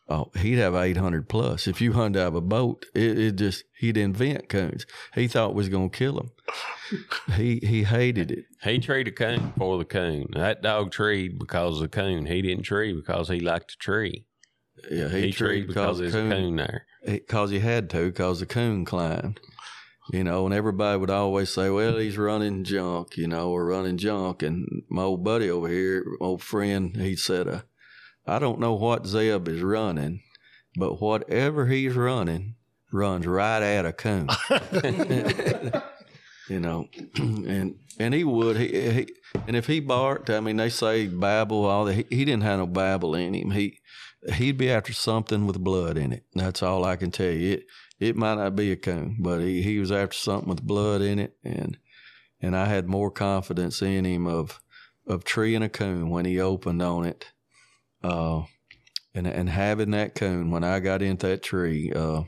[0.09, 1.67] Oh, he'd have eight hundred plus.
[1.67, 4.85] If you hunt out of a boat, it, it just he'd invent coons.
[5.15, 6.31] He thought was going to kill him.
[7.35, 8.45] He he hated it.
[8.63, 10.27] He treed a coon for the coon.
[10.33, 12.25] That dog treed because of the coon.
[12.25, 14.25] He didn't tree because he liked to tree.
[14.89, 16.85] Yeah, He, treed because there's a coon, coon there.
[17.05, 19.39] because he had to, because the coon climbed.
[20.13, 23.97] You know, and everybody would always say, "Well, he's running junk," you know, or running
[23.97, 24.41] junk.
[24.41, 27.61] And my old buddy over here, old friend, he said, uh,
[28.27, 30.21] "I don't know what Zeb is running,
[30.75, 32.55] but whatever he's running
[32.91, 34.29] runs right at a coon."
[36.49, 39.07] you know, and and he would he, he
[39.47, 41.93] and if he barked, I mean, they say babble all that.
[41.93, 43.51] He, he didn't have no babble in him.
[43.51, 43.79] He
[44.33, 46.23] he'd be after something with blood in it.
[46.33, 47.53] That's all I can tell you.
[47.53, 47.65] It
[47.99, 51.19] it might not be a coon, but he, he was after something with blood in
[51.19, 51.77] it, and
[52.41, 54.61] and I had more confidence in him of
[55.05, 57.31] of treeing a coon when he opened on it,
[58.03, 58.43] uh,
[59.13, 62.23] and and having that coon when I got into that tree, uh,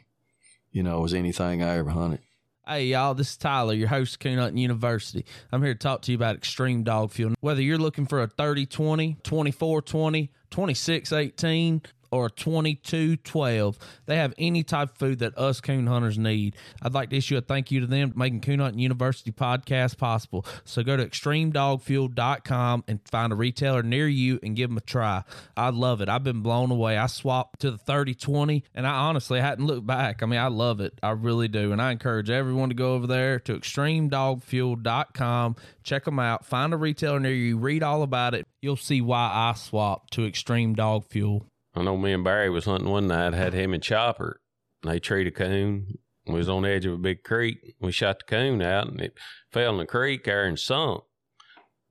[0.71, 2.21] you know, was anything I ever hunted.
[2.67, 5.25] Hey, y'all, this is Tyler, your host of Coon Hunting University.
[5.51, 7.33] I'm here to talk to you about extreme dog fuel.
[7.39, 11.81] Whether you're looking for a 30 20, 24 20, 26 18,
[12.11, 13.77] or a 2212.
[14.05, 16.55] They have any type of food that us coon hunters need.
[16.81, 20.45] I'd like to issue a thank you to them making Coon Hunting University podcast possible.
[20.65, 25.23] So go to extremedogfuel.com and find a retailer near you and give them a try.
[25.55, 26.09] I love it.
[26.09, 26.97] I've been blown away.
[26.97, 30.21] I swapped to the 3020 and I honestly hadn't looked back.
[30.23, 30.99] I mean, I love it.
[31.01, 31.71] I really do.
[31.71, 36.77] And I encourage everyone to go over there to extremedogfuel.com, check them out, find a
[36.77, 38.45] retailer near you, read all about it.
[38.61, 41.45] You'll see why I swapped to Extreme Dog Fuel.
[41.75, 44.41] I know me and Barry was hunting one night, had him and Chopper.
[44.83, 45.97] And They treated a coon.
[46.25, 47.75] We was on the edge of a big creek.
[47.79, 49.13] We shot the coon out and it
[49.51, 51.03] fell in the creek there and sunk.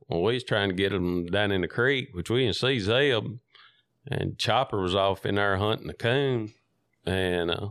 [0.09, 2.79] Well, we was trying to get him down in the creek, which we didn't see
[2.79, 3.25] Zeb.
[4.11, 6.53] And Chopper was off in there hunting the coon.
[7.05, 7.71] And uh,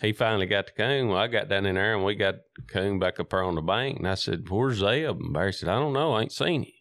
[0.00, 1.08] he finally got the coon.
[1.08, 3.56] Well, I got down in there and we got the coon back up there on
[3.56, 3.98] the bank.
[3.98, 5.18] And I said, Where's Zeb?
[5.20, 6.12] And Barry said, I don't know.
[6.12, 6.72] I ain't seen him.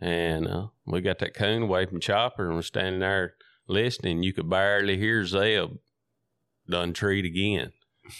[0.00, 3.34] And uh, we got that coon away from Chopper and we're standing there
[3.68, 4.22] listening.
[4.22, 5.78] You could barely hear Zeb
[6.68, 7.72] done treat again.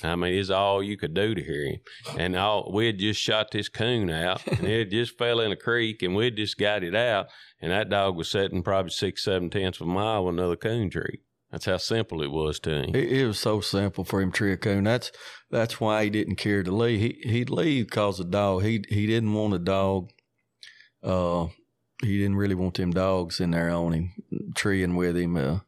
[0.02, 1.80] I mean, it's all you could do to hear him.
[2.18, 5.56] And all we had just shot this coon out, and it just fell in a
[5.56, 7.28] creek, and we'd just got it out,
[7.60, 10.90] and that dog was sitting probably six, seven tenths of a mile with another coon
[10.90, 11.20] tree.
[11.50, 12.94] That's how simple it was to him.
[12.94, 14.84] It, it was so simple for him to tree a coon.
[14.84, 15.12] That's
[15.50, 17.00] that's why he didn't care to leave.
[17.00, 18.64] He he'd leave cause the dog.
[18.64, 20.10] He he didn't want a dog.
[21.02, 21.46] Uh,
[22.02, 24.12] he didn't really want them dogs in there on him,
[24.54, 25.36] treeing with him.
[25.36, 25.60] Uh,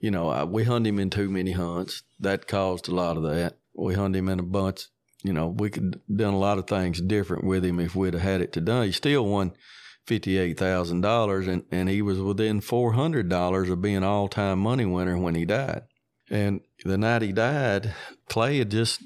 [0.00, 2.02] you know, I, we hunt him in too many hunts.
[2.20, 3.58] That caused a lot of that.
[3.74, 4.86] We hunt him in a bunch.
[5.22, 8.22] You know, we could done a lot of things different with him if we'd have
[8.22, 8.86] had it to done.
[8.86, 9.52] He still won
[10.06, 14.28] fifty eight thousand dollars, and and he was within four hundred dollars of being all
[14.28, 15.82] time money winner when he died.
[16.30, 17.94] And the night he died,
[18.28, 19.02] Clay had just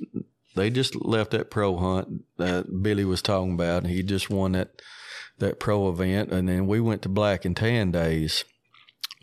[0.57, 3.85] they just left that pro hunt that Billy was talking about.
[3.85, 4.83] And he just won that
[5.41, 8.45] that pro event, and then we went to Black and Tan Days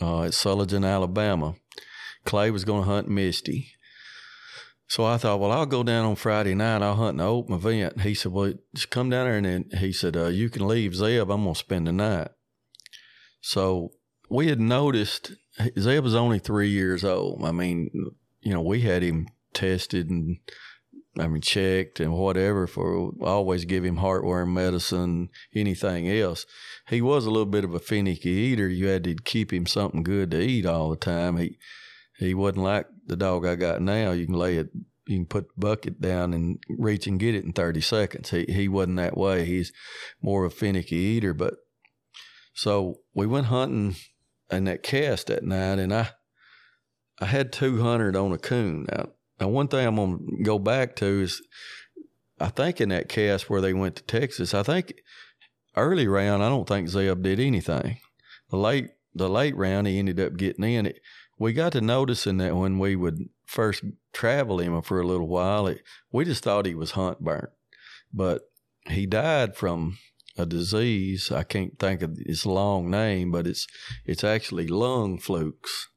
[0.01, 1.55] uh, at Sullivan, Alabama.
[2.25, 3.71] Clay was going to hunt Misty.
[4.89, 6.81] So I thought, well, I'll go down on Friday night.
[6.81, 8.01] I'll hunt an open event.
[8.01, 9.37] He said, well, just come down there.
[9.37, 11.29] And then he said, uh, you can leave Zeb.
[11.29, 12.29] I'm going to spend the night.
[13.41, 13.91] So
[14.29, 15.33] we had noticed
[15.77, 17.43] Zeb was only three years old.
[17.43, 17.89] I mean,
[18.41, 20.37] you know, we had him tested and
[21.19, 26.45] I mean, checked and whatever for always give him heartworm medicine, anything else.
[26.89, 28.67] He was a little bit of a finicky eater.
[28.67, 31.37] You had to keep him something good to eat all the time.
[31.37, 31.57] He
[32.17, 34.11] he wasn't like the dog I got now.
[34.11, 34.69] You can lay it,
[35.07, 38.29] you can put the bucket down and reach and get it in thirty seconds.
[38.29, 39.45] He he wasn't that way.
[39.45, 39.71] He's
[40.21, 41.33] more of a finicky eater.
[41.33, 41.55] But
[42.53, 43.95] so we went hunting
[44.51, 46.09] in that cast that night, and I
[47.19, 48.85] I had two hundred on a coon.
[48.91, 49.09] Now
[49.39, 51.41] now, one thing I'm going to go back to is
[52.39, 54.93] I think in that cast where they went to Texas, I think
[55.75, 57.99] early round, I don't think Zeb did anything.
[58.49, 60.85] The late the late round, he ended up getting in.
[60.85, 61.01] It,
[61.39, 63.83] we got to noticing that when we would first
[64.13, 65.81] travel him for a little while, it,
[66.11, 67.49] we just thought he was hunt burnt.
[68.13, 68.43] But
[68.87, 69.97] he died from
[70.37, 71.31] a disease.
[71.31, 73.67] I can't think of its long name, but it's
[74.05, 75.89] it's actually lung flukes.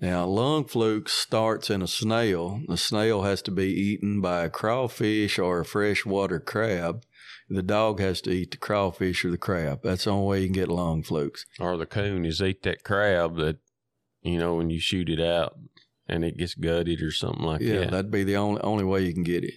[0.00, 2.60] Now, lung fluke starts in a snail.
[2.68, 7.02] The snail has to be eaten by a crawfish or a freshwater crab.
[7.50, 9.80] The dog has to eat the crawfish or the crab.
[9.82, 11.46] That's the only way you can get lung flukes.
[11.58, 13.56] Or the coon is eat that crab that,
[14.22, 15.58] you know, when you shoot it out
[16.06, 17.84] and it gets gutted or something like yeah, that.
[17.84, 19.54] Yeah, that'd be the only only way you can get it.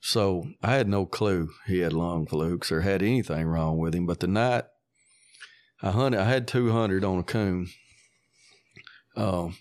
[0.00, 4.06] So I had no clue he had lung flukes or had anything wrong with him.
[4.06, 4.64] But the night
[5.82, 7.68] I hunted, I had two hundred on a coon
[9.16, 9.56] um,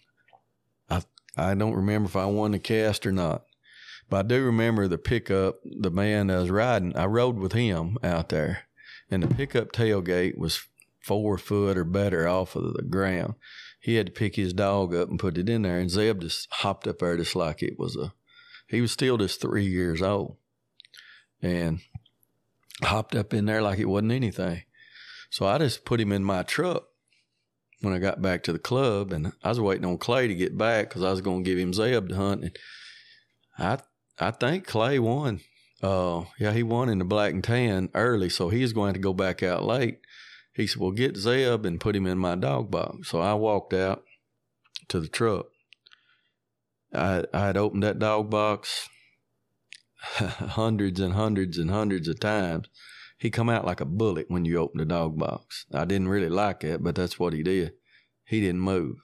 [0.89, 1.01] I
[1.37, 3.43] I don't remember if I won the cast or not,
[4.09, 5.59] but I do remember the pickup.
[5.63, 8.63] The man I was riding, I rode with him out there,
[9.09, 10.65] and the pickup tailgate was
[11.01, 13.35] four foot or better off of the ground.
[13.79, 16.47] He had to pick his dog up and put it in there, and Zeb just
[16.51, 18.13] hopped up there just like it was a.
[18.67, 20.37] He was still just three years old,
[21.41, 21.81] and
[22.83, 24.63] hopped up in there like it wasn't anything.
[25.29, 26.90] So I just put him in my truck
[27.81, 30.57] when I got back to the club, and I was waiting on Clay to get
[30.57, 32.43] back because I was going to give him Zeb to hunt.
[32.43, 32.57] And
[33.57, 33.79] I
[34.19, 35.41] I think Clay won.
[35.81, 39.13] Uh, yeah, he won in the black and tan early, so he's going to go
[39.13, 39.99] back out late.
[40.53, 43.73] He said, "Well, get Zeb and put him in my dog box." So I walked
[43.73, 44.03] out
[44.89, 45.47] to the truck.
[46.93, 48.89] I I had opened that dog box
[50.01, 52.67] hundreds and hundreds and hundreds of times
[53.21, 55.67] he come out like a bullet when you open the dog box.
[55.71, 57.73] I didn't really like it, but that's what he did.
[58.25, 58.95] He didn't move.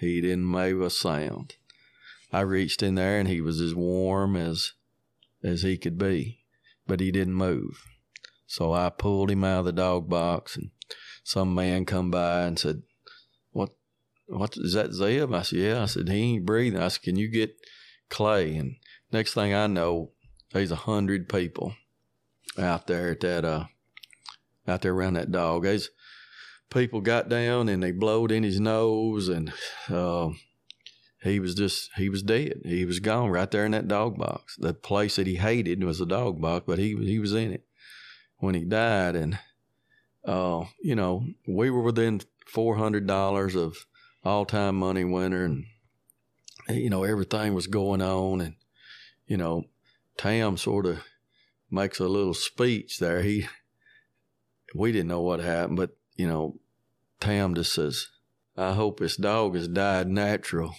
[0.00, 1.56] He didn't make a sound.
[2.32, 4.72] I reached in there and he was as warm as
[5.44, 6.46] as he could be,
[6.86, 7.84] but he didn't move.
[8.46, 10.70] So I pulled him out of the dog box and
[11.22, 12.84] some man come by and said,
[13.50, 13.76] "What
[14.28, 15.34] what is that Zeb?
[15.34, 15.82] I said, yeah.
[15.82, 16.80] I said, he ain't breathing.
[16.80, 17.54] I said, can you get
[18.08, 18.56] Clay?
[18.56, 18.76] And
[19.12, 20.12] next thing I know,
[20.52, 21.74] there's a hundred people
[22.58, 23.64] out there at that, uh,
[24.66, 25.64] out there around that dog.
[25.64, 25.90] There's
[26.70, 29.52] people got down and they blowed in his nose and,
[29.88, 30.30] uh,
[31.26, 32.60] he was just he was dead.
[32.64, 34.56] He was gone right there in that dog box.
[34.56, 37.64] The place that he hated was the dog box, but he he was in it
[38.38, 39.16] when he died.
[39.16, 39.38] And
[40.24, 43.76] uh, you know, we were within four hundred dollars of
[44.24, 45.64] all time money winner, and
[46.68, 48.54] you know everything was going on, and
[49.26, 49.64] you know,
[50.16, 51.02] Tam sort of
[51.70, 53.22] makes a little speech there.
[53.22, 53.46] He
[54.74, 56.58] we didn't know what happened, but you know,
[57.20, 58.08] Tam just says,
[58.56, 60.74] "I hope this dog has died natural."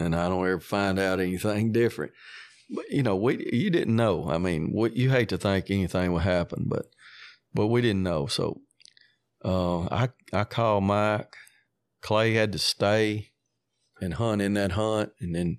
[0.00, 2.12] and I don't ever find out anything different.
[2.70, 4.28] But you know, we you didn't know.
[4.30, 6.86] I mean, you hate to think anything would happen, but
[7.52, 8.26] but we didn't know.
[8.26, 8.60] So
[9.44, 11.34] uh, I I called Mike.
[12.00, 13.30] Clay had to stay
[14.00, 15.58] and hunt in that hunt, and then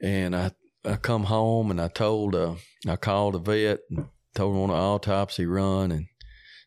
[0.00, 0.52] and I
[0.84, 2.54] I come home and I told uh,
[2.88, 6.06] I called the vet and told him on an autopsy run, and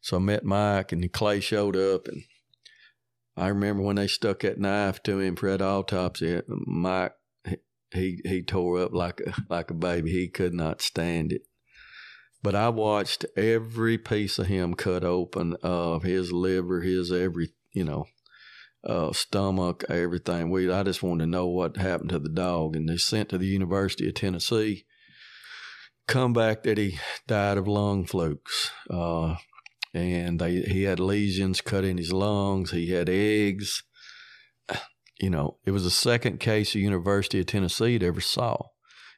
[0.02, 2.24] so I met Mike and Clay showed up and
[3.36, 6.42] I remember when they stuck that knife to him for that autopsy.
[6.48, 7.14] Mike,
[7.92, 10.12] he he tore up like a like a baby.
[10.12, 11.42] He could not stand it.
[12.44, 17.84] But I watched every piece of him cut open of his liver, his every you
[17.84, 18.06] know,
[18.86, 20.50] uh, stomach, everything.
[20.50, 23.38] We I just wanted to know what happened to the dog, and they sent to
[23.38, 24.86] the University of Tennessee.
[26.08, 28.72] Come back that he died of lung flukes.
[28.90, 29.36] Uh,
[29.94, 32.72] and they he had lesions cut in his lungs.
[32.72, 33.84] He had eggs.
[35.20, 38.58] You know, it was the second case the University of Tennessee had ever saw.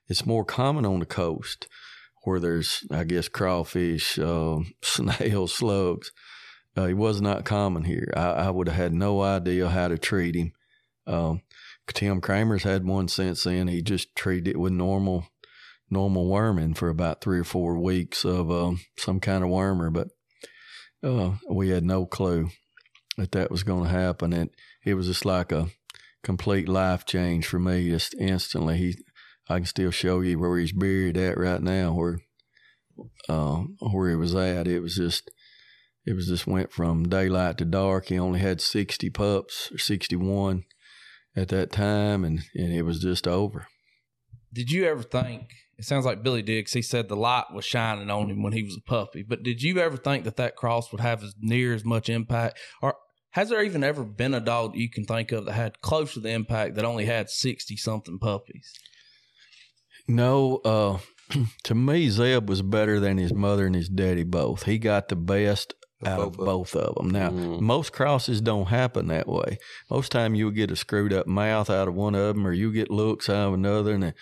[0.07, 1.68] It's more common on the coast
[2.24, 6.11] where there's, I guess, crawfish, uh, snails, slugs.
[6.78, 8.11] Uh, it was not common here.
[8.15, 10.51] I, I, would have had no idea how to treat him.
[11.07, 11.41] Um,
[11.88, 13.67] Tim Kramer's had one since then.
[13.67, 15.28] He just treated it with normal,
[15.89, 19.93] normal worming for about three or four weeks of um, some kind of wormer.
[19.93, 20.09] But
[21.03, 22.49] uh, we had no clue
[23.17, 24.34] that that was going to happen.
[24.34, 24.49] And
[24.84, 25.67] it was just like a
[26.23, 28.78] complete life change for me just instantly.
[28.78, 28.95] He,
[29.47, 32.19] I can still show you where he's buried at right now, where,
[33.30, 34.67] uh, where he was at.
[34.67, 35.30] It was just,
[36.06, 38.08] it was just went from daylight to dark.
[38.08, 40.66] He only had 60 pups or 61
[41.36, 43.68] at that time, and, and it was just over.
[44.53, 46.74] Did you ever think it sounds like Billy Diggs.
[46.74, 49.24] He said the light was shining on him when he was a puppy.
[49.24, 52.60] But did you ever think that that cross would have as near as much impact?
[52.82, 52.95] Or
[53.32, 56.22] has there even ever been a dog you can think of that had close to
[56.22, 58.72] the impact that only had 60 something puppies?
[60.08, 60.99] No, uh,
[61.64, 64.64] to me, Zeb was better than his mother and his daddy both.
[64.64, 65.74] He got the best
[66.06, 67.10] out of both of them.
[67.10, 67.60] Now, mm.
[67.60, 69.58] most crosses don't happen that way.
[69.89, 72.72] Most time you'll get a screwed up mouth out of one of them, or you
[72.72, 73.93] get looks out of another.
[73.93, 74.14] And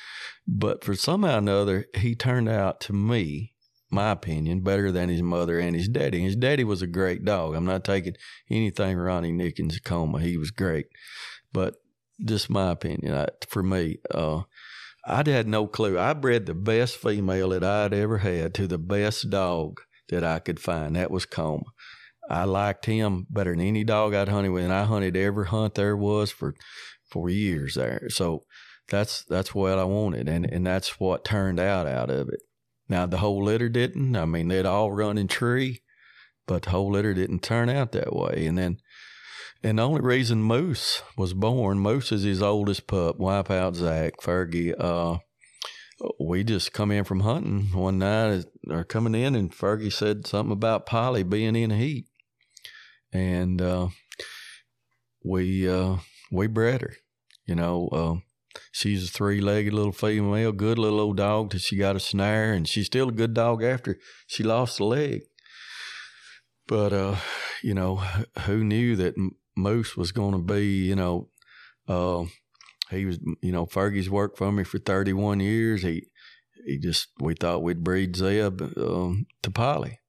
[0.48, 3.54] but for somehow or another, he turned out to me,
[3.90, 6.22] my opinion, better than his mother and his daddy.
[6.22, 7.56] His daddy was a great dog.
[7.56, 8.16] I'm not taking
[8.50, 10.20] anything Ronnie Nickens to Coma.
[10.20, 10.88] He was great,
[11.52, 11.76] but
[12.24, 13.14] just my opinion.
[13.14, 14.44] I, for me, uh,
[15.06, 16.00] I had no clue.
[16.00, 20.40] I bred the best female that I'd ever had to the best dog that I
[20.40, 20.96] could find.
[20.96, 21.66] That was Coma.
[22.30, 25.76] I liked him better than any dog I'd hunted with, and I hunted every hunt
[25.76, 26.56] there was for
[27.10, 28.10] for years there.
[28.10, 28.46] So
[28.90, 32.42] that's that's what I wanted, and and that's what turned out out of it.
[32.90, 34.16] Now the whole litter didn't.
[34.16, 35.82] I mean, they'd all run in tree,
[36.48, 38.46] but the whole litter didn't turn out that way.
[38.46, 38.78] And then,
[39.62, 44.74] and the only reason Moose was born, Moose is his oldest pup, Wipeout Zach Fergie.
[44.78, 45.20] Uh,
[46.20, 50.52] we just come in from hunting one night or coming in and Fergie said something
[50.52, 52.08] about Polly being in heat.
[53.14, 53.90] And uh,
[55.24, 55.98] we uh,
[56.32, 56.96] we bred her.
[57.46, 61.76] You know, uh, she's a three legged little female, good little old dog till she
[61.76, 63.98] got a snare, and she's still a good dog after
[64.28, 65.22] she lost a leg.
[66.68, 67.16] But uh,
[67.62, 68.02] you know,
[68.46, 69.16] who knew that
[69.56, 71.30] Moose was going to be, you know,
[71.88, 72.26] uh,
[72.90, 75.82] he was, you know, Fergie's worked for me for 31 years.
[75.82, 76.08] He,
[76.66, 80.00] he just, we thought we'd breed Zeb um, to Polly.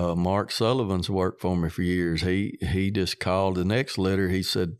[0.00, 2.22] Uh, Mark Sullivan's worked for me for years.
[2.22, 4.28] He, he just called the next letter.
[4.28, 4.76] He said,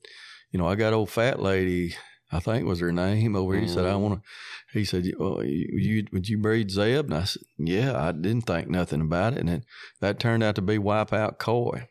[0.51, 1.95] you know, I got old fat lady,
[2.33, 3.63] I think was her name over here.
[3.63, 4.03] He said, I mm-hmm.
[4.03, 7.07] want to, he said, well, you, you, would you breed Zeb?
[7.07, 9.41] And I said, yeah, I didn't think nothing about it.
[9.41, 9.65] And then
[10.01, 11.89] that turned out to be Wipeout Coy.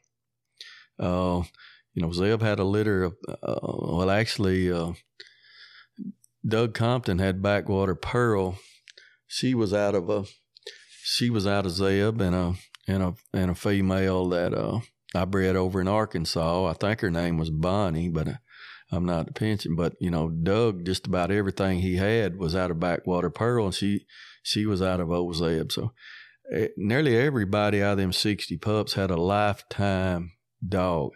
[0.98, 1.44] Uh,
[1.94, 4.94] you know, Zeb had a litter of, uh, well, actually, uh,
[6.48, 8.58] Doug Compton had Backwater Pearl.
[9.28, 10.26] She was out of a
[11.04, 12.54] she was out of Zeb and a
[12.90, 14.80] and a and a female that uh,
[15.14, 16.66] I bred over in Arkansas.
[16.68, 18.28] I think her name was Bonnie, but
[18.92, 22.72] I'm not the pension, but you know, Doug, just about everything he had was out
[22.72, 24.06] of Backwater Pearl, and she
[24.42, 25.72] she was out of Old Zeb.
[25.72, 25.94] So
[26.52, 30.32] eh, nearly everybody out of them 60 pups had a lifetime
[30.68, 31.12] dog.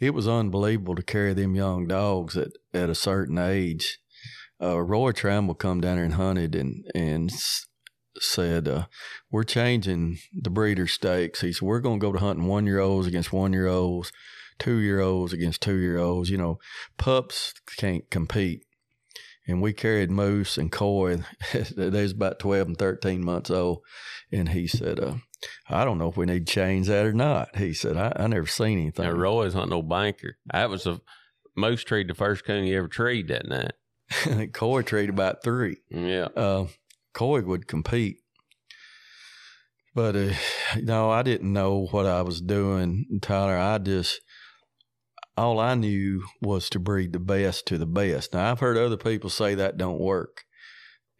[0.00, 3.98] It was unbelievable to carry them young dogs at, at a certain age.
[4.62, 7.32] Uh, Roy Tramble come down there and hunted and and
[8.20, 8.86] said, uh,
[9.30, 12.80] "We're changing the breeder stakes." He said, "We're going to go to hunting one year
[12.80, 14.12] olds against one year olds,
[14.58, 16.30] two year olds against two year olds.
[16.30, 16.58] You know,
[16.98, 18.62] pups can't compete."
[19.48, 21.18] And we carried Moose and Coy.
[21.52, 23.82] they was about twelve and thirteen months old,
[24.32, 25.14] and he said, uh,
[25.68, 28.26] "I don't know if we need to change that or not." He said, "I, I
[28.26, 30.36] never seen anything." Now, Roy's hunting no banker.
[30.52, 31.00] That was the
[31.56, 33.72] most treed the first coon he ever treed that night.
[34.52, 35.78] Coy treated about three.
[35.90, 36.28] Yeah.
[36.36, 36.66] uh,
[37.16, 38.18] Coy would compete.
[39.94, 40.32] But uh,
[40.82, 43.56] no, I didn't know what I was doing, Tyler.
[43.56, 44.20] I just
[45.38, 48.34] all I knew was to breed the best to the best.
[48.34, 50.44] Now I've heard other people say that don't work,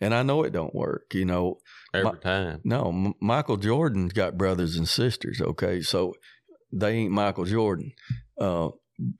[0.01, 1.07] and I know it don't work.
[1.15, 1.59] You know,
[1.95, 2.61] Every My- time.
[2.65, 5.41] no, M- Michael Jordan's got brothers and sisters.
[5.41, 6.13] Okay, so
[6.71, 7.93] they ain't Michael Jordan.
[8.39, 8.69] Uh,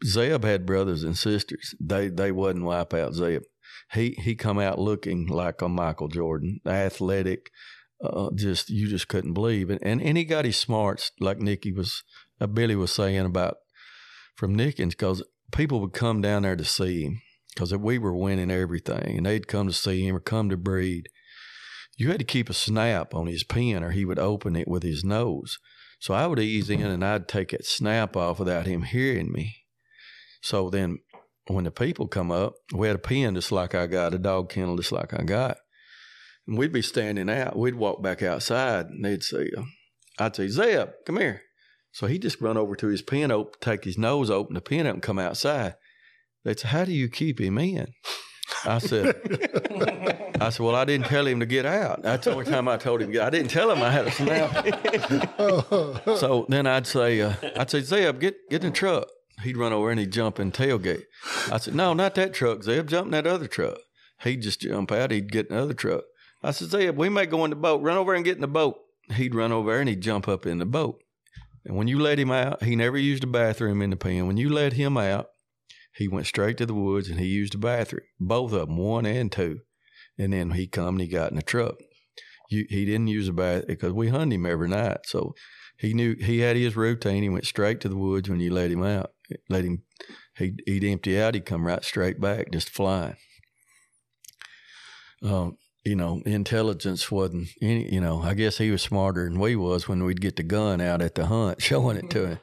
[0.05, 1.75] Zeb had brothers and sisters.
[1.81, 3.43] They they wasn't wipe out Zeb.
[3.93, 7.51] He he come out looking like a Michael Jordan, athletic.
[8.03, 11.73] Uh, just you just couldn't believe it, and and he got his smarts like Nicky
[11.73, 12.03] was,
[12.41, 13.57] uh, Billy was saying about
[14.35, 17.23] from Nickens because people would come down there to see him
[17.55, 21.09] because we were winning everything, and they'd come to see him or come to breed
[21.97, 24.83] you had to keep a snap on his pen or he would open it with
[24.83, 25.59] his nose.
[25.99, 29.65] So I would ease in and I'd take that snap off without him hearing me.
[30.43, 30.99] So then
[31.49, 34.51] when the people come up, we had a pen just like I got, a dog
[34.51, 35.59] kennel just like I got.
[36.47, 37.57] And we'd be standing out.
[37.57, 39.63] We'd walk back outside and they'd say, uh,
[40.19, 41.43] I'd say, Zeb, come here.
[41.93, 44.87] So he'd just run over to his pen, open, take his nose, open the pen
[44.87, 45.75] up and come outside.
[46.45, 47.89] They'd say, how do you keep him in?
[48.65, 49.07] I said,
[50.41, 52.03] I said, well, I didn't tell him to get out.
[52.03, 53.23] That's the only time I told him to get.
[53.23, 54.67] I didn't tell him I had a snap.
[56.19, 59.09] so then I'd say, uh, I'd say, Zeb, get get in the truck.
[59.43, 61.05] He'd run over and he'd jump in tailgate.
[61.53, 62.89] I said, no, not that truck, Zeb.
[62.89, 63.79] Jump in that other truck.
[64.23, 65.11] He'd just jump out.
[65.11, 66.05] He'd get in the other truck.
[66.43, 67.83] I said, Zeb, we may go in the boat.
[67.83, 68.79] Run over and get in the boat.
[69.15, 71.03] He'd run over there and he'd jump up in the boat.
[71.65, 74.27] And when you let him out, he never used a bathroom in the pen.
[74.27, 75.29] When you let him out,
[75.95, 79.07] he went straight to the woods and he used the bathroom, both of them, one
[79.07, 79.61] and two.
[80.19, 81.77] And then he come and he got in the truck.
[82.49, 85.35] You, he didn't use the bath because we hunt him every night, so
[85.79, 87.23] he knew he had his routine.
[87.23, 89.13] He went straight to the woods when you let him out.
[89.49, 89.83] Let him,
[90.37, 91.35] he'd, he'd empty out.
[91.35, 93.17] He'd come right straight back, just flying.
[95.23, 95.57] Um,
[95.87, 97.93] you know, intelligence wasn't any.
[97.93, 100.81] You know, I guess he was smarter than we was when we'd get the gun
[100.81, 102.39] out at the hunt, showing it to him.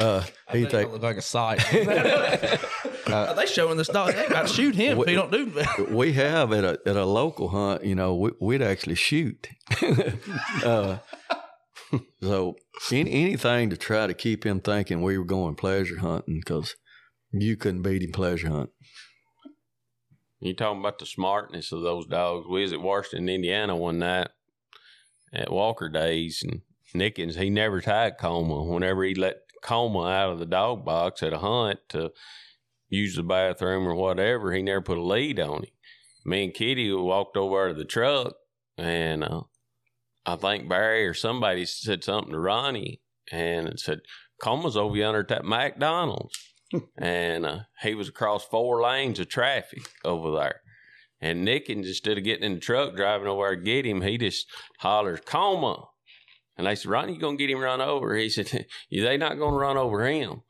[0.00, 1.62] Uh, he That think look like a sight.
[3.06, 4.14] Are they showing this dog?
[4.14, 5.90] They about to shoot him if he don't do that.
[5.90, 9.48] we have at a at a local hunt, you know, we, we'd actually shoot.
[10.64, 10.98] uh,
[12.22, 12.56] so
[12.92, 16.76] any, anything to try to keep him thinking we were going pleasure hunting because
[17.32, 18.70] you couldn't beat him pleasure hunt.
[20.40, 22.46] You talking about the smartness of those dogs?
[22.48, 24.28] We was at Washington, Indiana one night
[25.34, 26.62] at Walker Days, and
[26.94, 28.64] Nickens he never tied Coma.
[28.64, 32.12] Whenever he let Coma out of the dog box at a hunt to
[32.88, 35.70] use the bathroom or whatever, he never put a lead on him.
[36.24, 38.34] Me and Kitty walked over to the truck,
[38.78, 39.42] and uh,
[40.26, 43.00] I think Barry or somebody said something to Ronnie,
[43.32, 44.00] and it said
[44.40, 46.50] Coma's over yonder at that McDonald's
[46.98, 50.60] and uh, he was across four lanes of traffic over there.
[51.20, 54.46] And Nickens, instead of getting in the truck driving over to get him, he just
[54.78, 55.84] hollers, Coma.
[56.56, 58.14] And they said, Ronnie, you going to get him run over?
[58.16, 60.42] He said, they not going to run over him.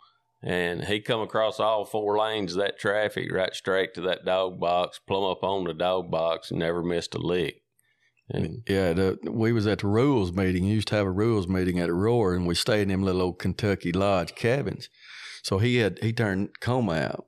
[0.43, 4.59] And he come across all four lanes of that traffic right straight to that dog
[4.59, 7.60] box, plumb up on the dog box, and never missed a lick.
[8.33, 10.65] And Yeah, the, we was at the rules meeting.
[10.65, 13.23] You used to have a rules meeting at Aurora, and we stayed in them little
[13.23, 14.89] old Kentucky lodge cabins.
[15.43, 17.27] So he had he turned Coma out,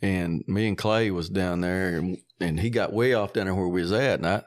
[0.00, 3.54] and me and Clay was down there, and, and he got way off down there
[3.54, 4.42] where we was at, and I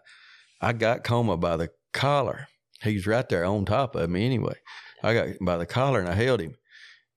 [0.61, 2.47] I got Coma by the collar.
[2.81, 4.55] He's right there on top of me anyway.
[5.03, 6.55] I got by the collar and I held him,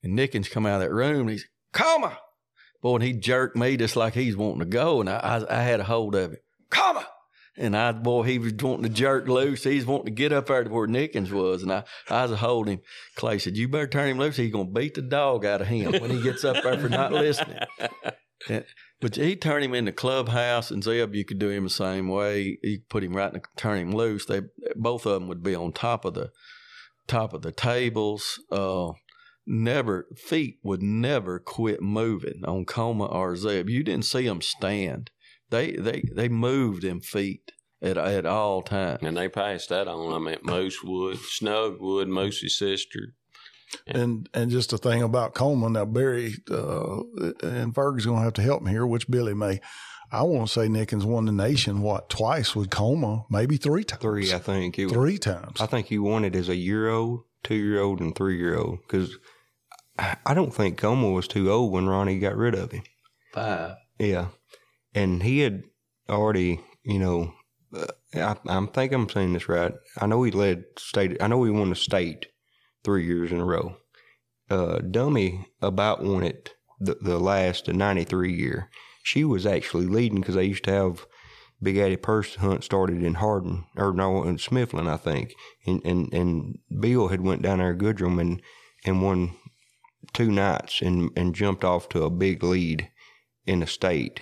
[0.02, 2.18] and Nickens come out of that room and he's Coma,
[2.82, 5.62] boy, and he jerked me just like he's wanting to go, and I I, I
[5.62, 6.38] had a hold of him,
[6.70, 7.06] Coma.
[7.56, 9.64] And I, boy, he was wanting to jerk loose.
[9.64, 11.62] He's wanting to get up there to where Nickens was.
[11.62, 12.82] And I, I was holding him.
[13.16, 14.36] Clay said, You better turn him loose.
[14.36, 16.88] He's going to beat the dog out of him when he gets up there for
[16.88, 17.58] not listening.
[18.48, 18.64] And-
[19.00, 22.08] but he turned him in the clubhouse, and Zeb, you could do him the same
[22.08, 22.58] way.
[22.62, 24.26] You put him right in the, turn him loose.
[24.26, 24.42] They
[24.76, 26.30] both of them would be on top of the
[27.06, 28.38] top of the tables.
[28.52, 28.92] Uh,
[29.46, 33.70] never feet would never quit moving on Coma or Zeb.
[33.70, 35.10] You didn't see them stand.
[35.50, 39.00] They they they moved them feet at at all times.
[39.02, 40.12] And they passed that on.
[40.12, 43.14] I mean, Moosewood, Snugwood, Moose's sister.
[43.86, 47.00] And and just a thing about Coleman now, Barry uh,
[47.42, 49.60] and Ferg's going to have to help me here, which Billy may.
[50.12, 54.02] I want to say Nickens won the nation what twice with Coma, maybe three times.
[54.02, 54.76] Three, I think.
[54.76, 55.60] It was, three times.
[55.60, 58.58] I think he won it as a year old, two year old, and three year
[58.58, 58.80] old.
[58.82, 59.16] Because
[59.96, 62.82] I I don't think Coma was too old when Ronnie got rid of him.
[63.32, 63.76] Five.
[64.00, 64.28] Yeah,
[64.94, 65.64] and he had
[66.08, 67.32] already, you know,
[67.74, 69.72] uh, I, I think I'm saying this right.
[70.00, 71.16] I know he led state.
[71.20, 72.26] I know he won the state
[72.84, 73.76] three years in a row.
[74.48, 78.68] Uh, Dummy about won it the, the last the '93 year.
[79.02, 81.06] She was actually leading because they used to have
[81.62, 85.34] Big Addy Purse hunt started in Hardin or no in Smithland, I think,
[85.66, 88.42] and and and Bill had went down there Goodrum and
[88.84, 89.36] and won
[90.12, 92.90] two nights and and jumped off to a big lead
[93.46, 94.20] in the state,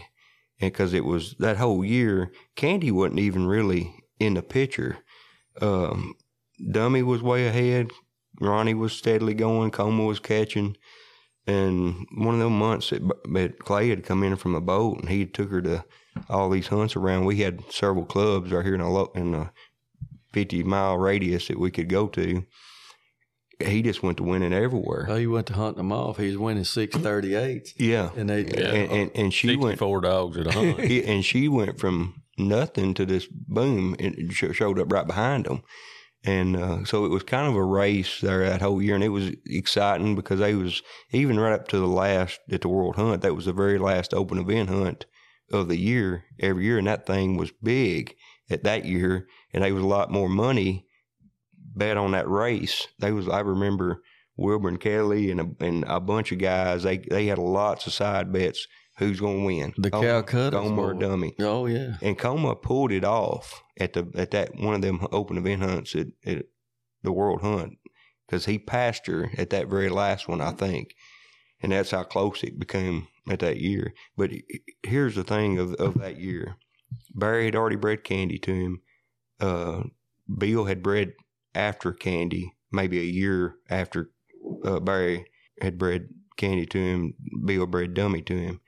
[0.61, 4.99] and because it was that whole year, Candy wasn't even really in the picture.
[5.61, 6.15] Um,
[6.71, 7.91] Dummy was way ahead.
[8.41, 9.71] Ronnie was steadily going.
[9.71, 10.77] Coma was catching.
[11.47, 13.03] And one of them months that,
[13.33, 15.85] that Clay had come in from a boat and he took her to
[16.29, 17.25] all these hunts around.
[17.25, 19.53] We had several clubs right here in a, in a
[20.33, 22.45] 50 mile radius that we could go to.
[23.61, 25.07] He just went to winning everywhere.
[25.09, 26.17] Oh, you went to hunt them off.
[26.19, 28.11] He was winning six thirty eight, Yeah.
[28.17, 28.69] and they Yeah.
[28.73, 30.79] And, and, and she went Sixty-four dogs at a hunt.
[31.09, 35.63] And she went from nothing to this boom and sh- showed up right behind them.
[36.25, 39.09] And uh, so it was kind of a race there that whole year, and it
[39.09, 40.83] was exciting because they was
[41.13, 43.23] even right up to the last at the World Hunt.
[43.23, 45.07] That was the very last open event hunt
[45.53, 48.15] of the year every year, and that thing was big
[48.51, 50.87] at that year, and there was a lot more money
[51.75, 52.87] bet on that race.
[52.99, 54.03] They was I remember
[54.37, 56.83] Wilbur and Kelly and a, and a bunch of guys.
[56.83, 58.67] They they had lots of side bets.
[58.99, 59.75] Who's going to win?
[59.77, 61.35] the Oh, Calcutta Coma or Dummy.
[61.39, 65.39] Oh yeah, And Coma pulled it off at the at that one of them open
[65.39, 66.47] event hunts at, at
[67.05, 67.79] the World Hunt
[68.27, 70.95] because he passed her at that very last one, I think,
[71.63, 73.95] and that's how close it became at that year.
[74.17, 74.33] But
[74.83, 76.57] here's the thing of of that year:
[77.15, 78.81] Barry had already bred Candy to him.
[79.39, 79.83] Uh,
[80.39, 81.13] Bill had bred
[81.59, 84.11] after Candy, maybe a year after
[84.65, 85.27] uh, Barry
[85.61, 87.15] had bred Candy to him.
[87.45, 88.61] Bill bred Dummy to him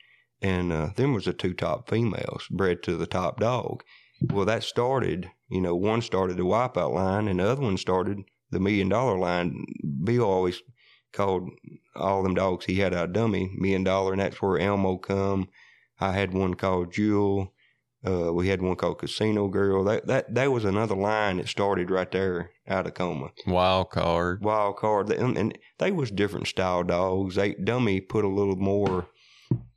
[0.42, 3.82] and uh, them was the two top females bred to the top dog.
[4.22, 8.18] Well, that started, you know, one started the wipeout line, and the other one started
[8.50, 9.64] the million dollar line.
[10.04, 10.62] Bill always
[11.12, 11.50] called
[11.96, 15.48] all them dogs he had a dummy million dollar, and that's where Elmo come.
[15.98, 17.52] I had one called Jewel.
[18.06, 19.84] Uh, we had one called Casino Girl.
[19.84, 23.30] That that that was another line that started right there out of coma.
[23.46, 24.42] Wild card.
[24.42, 27.34] Wild card, and, and they was different style dogs.
[27.34, 29.08] They dummy put a little more.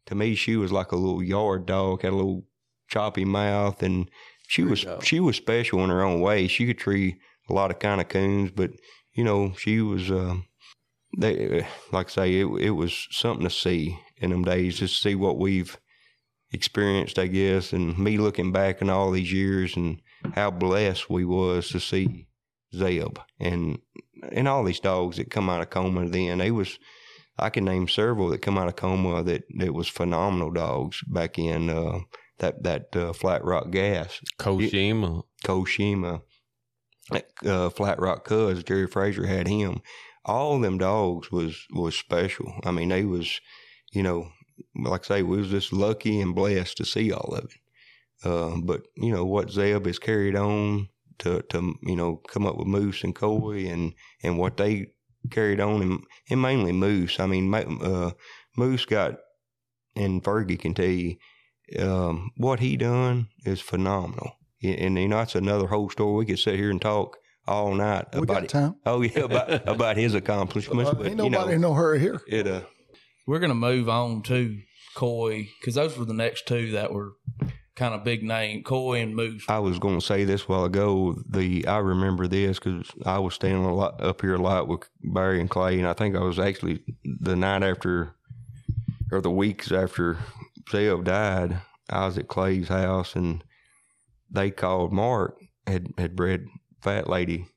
[0.07, 2.45] To me, she was like a little yard dog, had a little
[2.89, 4.09] choppy mouth, and
[4.47, 5.03] she Great was dog.
[5.03, 6.47] she was special in her own way.
[6.47, 7.17] She could tree
[7.49, 8.71] a lot of kind of coons, but
[9.13, 10.09] you know she was.
[10.09, 10.45] Um,
[11.17, 15.09] they like I say, it it was something to see in them days, just to
[15.09, 15.77] see what we've
[16.53, 20.01] experienced, I guess, and me looking back in all these years and
[20.35, 22.27] how blessed we was to see
[22.73, 23.79] Zeb and
[24.31, 26.37] and all these dogs that come out of coma then.
[26.37, 26.79] They was
[27.37, 31.37] I can name several that come out of coma that that was phenomenal dogs back
[31.37, 31.99] in uh,
[32.39, 34.21] that that uh, Flat Rock Gas.
[34.39, 35.23] Koshima.
[35.43, 36.21] Koshima.
[37.45, 39.81] Uh, Flat Rock Cuz Jerry Fraser had him.
[40.25, 42.53] All them dogs was was special.
[42.63, 43.41] I mean they was
[43.91, 44.29] you know
[44.75, 47.51] like I say we was just lucky and blessed to see all of it
[48.23, 50.89] uh, but you know what Zeb has carried on
[51.19, 54.87] to to you know come up with Moose and Coy and and what they
[55.29, 57.19] carried on and, and mainly Moose.
[57.19, 58.11] I mean, uh,
[58.57, 59.15] Moose got
[59.95, 61.17] and Fergie can tell you
[61.79, 64.37] um, what he done is phenomenal.
[64.61, 66.15] And, and you know that's another whole story.
[66.15, 68.49] We could sit here and talk all night we about got it.
[68.49, 68.75] time.
[68.85, 70.89] Oh yeah, about about his accomplishments.
[70.89, 72.21] Uh, but ain't you nobody know, in no hurry here.
[72.27, 72.61] it uh,
[73.25, 74.59] We're gonna move on to
[74.95, 77.13] Coy because those were the next two that were
[77.75, 79.45] kind of big name, Coy and Moose.
[79.47, 81.15] I was going to say this while ago.
[81.29, 84.87] The I remember this because I was standing a lot up here a lot with
[85.01, 88.15] Barry and Clay, and I think I was actually the night after,
[89.11, 90.17] or the weeks after
[90.69, 91.59] Zeb died.
[91.89, 93.43] I was at Clay's house, and
[94.29, 96.45] they called Mark had had bred
[96.81, 97.47] Fat Lady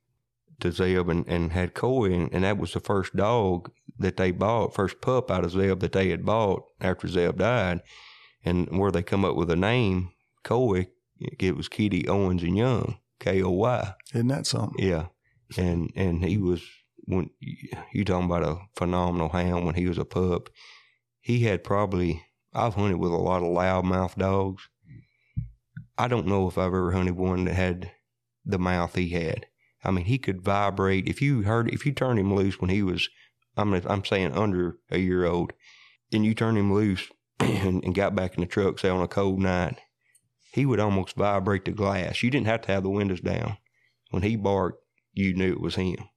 [0.60, 4.30] to Zeb and, and had Coy, and, and that was the first dog that they
[4.30, 7.80] bought, first pup out of Zeb that they had bought after Zeb died,
[8.44, 10.12] and where they come up with a name,
[10.44, 10.88] Coy,
[11.18, 13.94] it was Kitty Owens and Young, K O Y.
[14.14, 14.84] Isn't that something?
[14.84, 15.06] Yeah,
[15.56, 16.62] and and he was
[17.06, 17.30] when
[17.92, 20.50] you talking about a phenomenal hound when he was a pup,
[21.20, 24.68] he had probably I've hunted with a lot of loudmouth dogs.
[25.98, 27.90] I don't know if I've ever hunted one that had
[28.44, 29.46] the mouth he had.
[29.86, 31.08] I mean, he could vibrate.
[31.08, 33.08] If you heard, if you turned him loose when he was,
[33.56, 35.52] I'm I'm saying under a year old,
[36.12, 37.08] and you turned him loose
[37.40, 39.78] and, and got back in the truck, say on a cold night,
[40.52, 42.22] he would almost vibrate the glass.
[42.22, 43.58] You didn't have to have the windows down.
[44.10, 44.82] When he barked,
[45.12, 46.08] you knew it was him.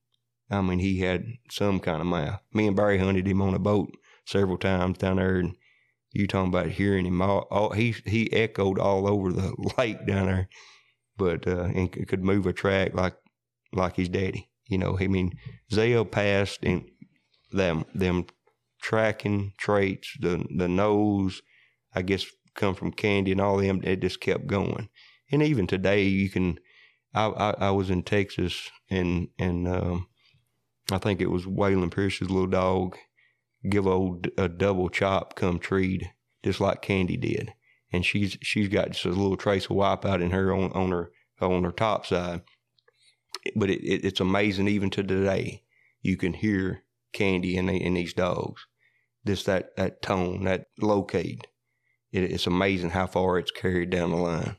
[0.49, 2.41] I mean, he had some kind of mouth.
[2.51, 3.91] Me and Barry hunted him on a boat
[4.25, 5.55] several times down there, and
[6.11, 10.25] you talking about hearing him all, all he he echoed all over the lake down
[10.25, 10.49] there,
[11.17, 13.13] but uh, and could move a track like
[13.73, 14.49] like his daddy.
[14.67, 15.37] You know, I mean,
[15.71, 16.85] Zell passed and
[17.51, 18.25] them them
[18.81, 21.41] tracking traits, the the nose,
[21.93, 23.81] I guess, come from Candy and all them.
[23.83, 24.89] It just kept going,
[25.31, 26.59] and even today, you can.
[27.13, 30.07] I I, I was in Texas and and um,
[30.91, 32.95] I think it was Waylon Pierce's little dog
[33.67, 36.11] give old a double chop come treed
[36.43, 37.53] just like Candy did,
[37.91, 41.11] and she's she's got just a little trace of wipeout in her on on her
[41.41, 42.41] on her top side.
[43.55, 45.63] But it, it, it's amazing even to today
[46.01, 46.83] you can hear
[47.13, 48.65] Candy in, the, in these dogs.
[49.25, 51.47] Just that that tone, that locate.
[52.11, 54.55] It, it's amazing how far it's carried down the line.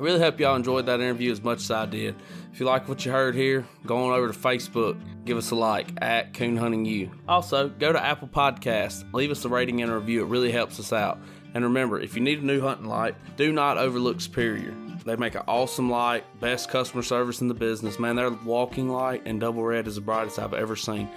[0.00, 2.16] I really hope y'all enjoyed that interview as much as I did.
[2.52, 5.54] If you like what you heard here, go on over to Facebook, give us a
[5.54, 7.10] like at Coon Hunting U.
[7.28, 10.22] Also, go to Apple Podcasts, leave us a rating and a review.
[10.22, 11.18] It really helps us out.
[11.54, 14.74] And remember, if you need a new hunting light, do not overlook Superior.
[15.04, 17.98] They make an awesome light, best customer service in the business.
[17.98, 21.08] Man, their walking light and double red is the brightest I've ever seen.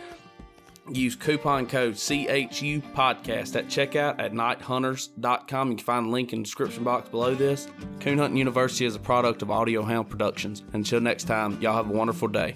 [0.91, 5.69] Use coupon code CHU podcast at checkout at nighthunters.com.
[5.69, 7.67] You can find a link in the description box below this.
[8.01, 10.63] Coon Hunting University is a product of Audio Hound Productions.
[10.73, 12.55] Until next time, y'all have a wonderful day.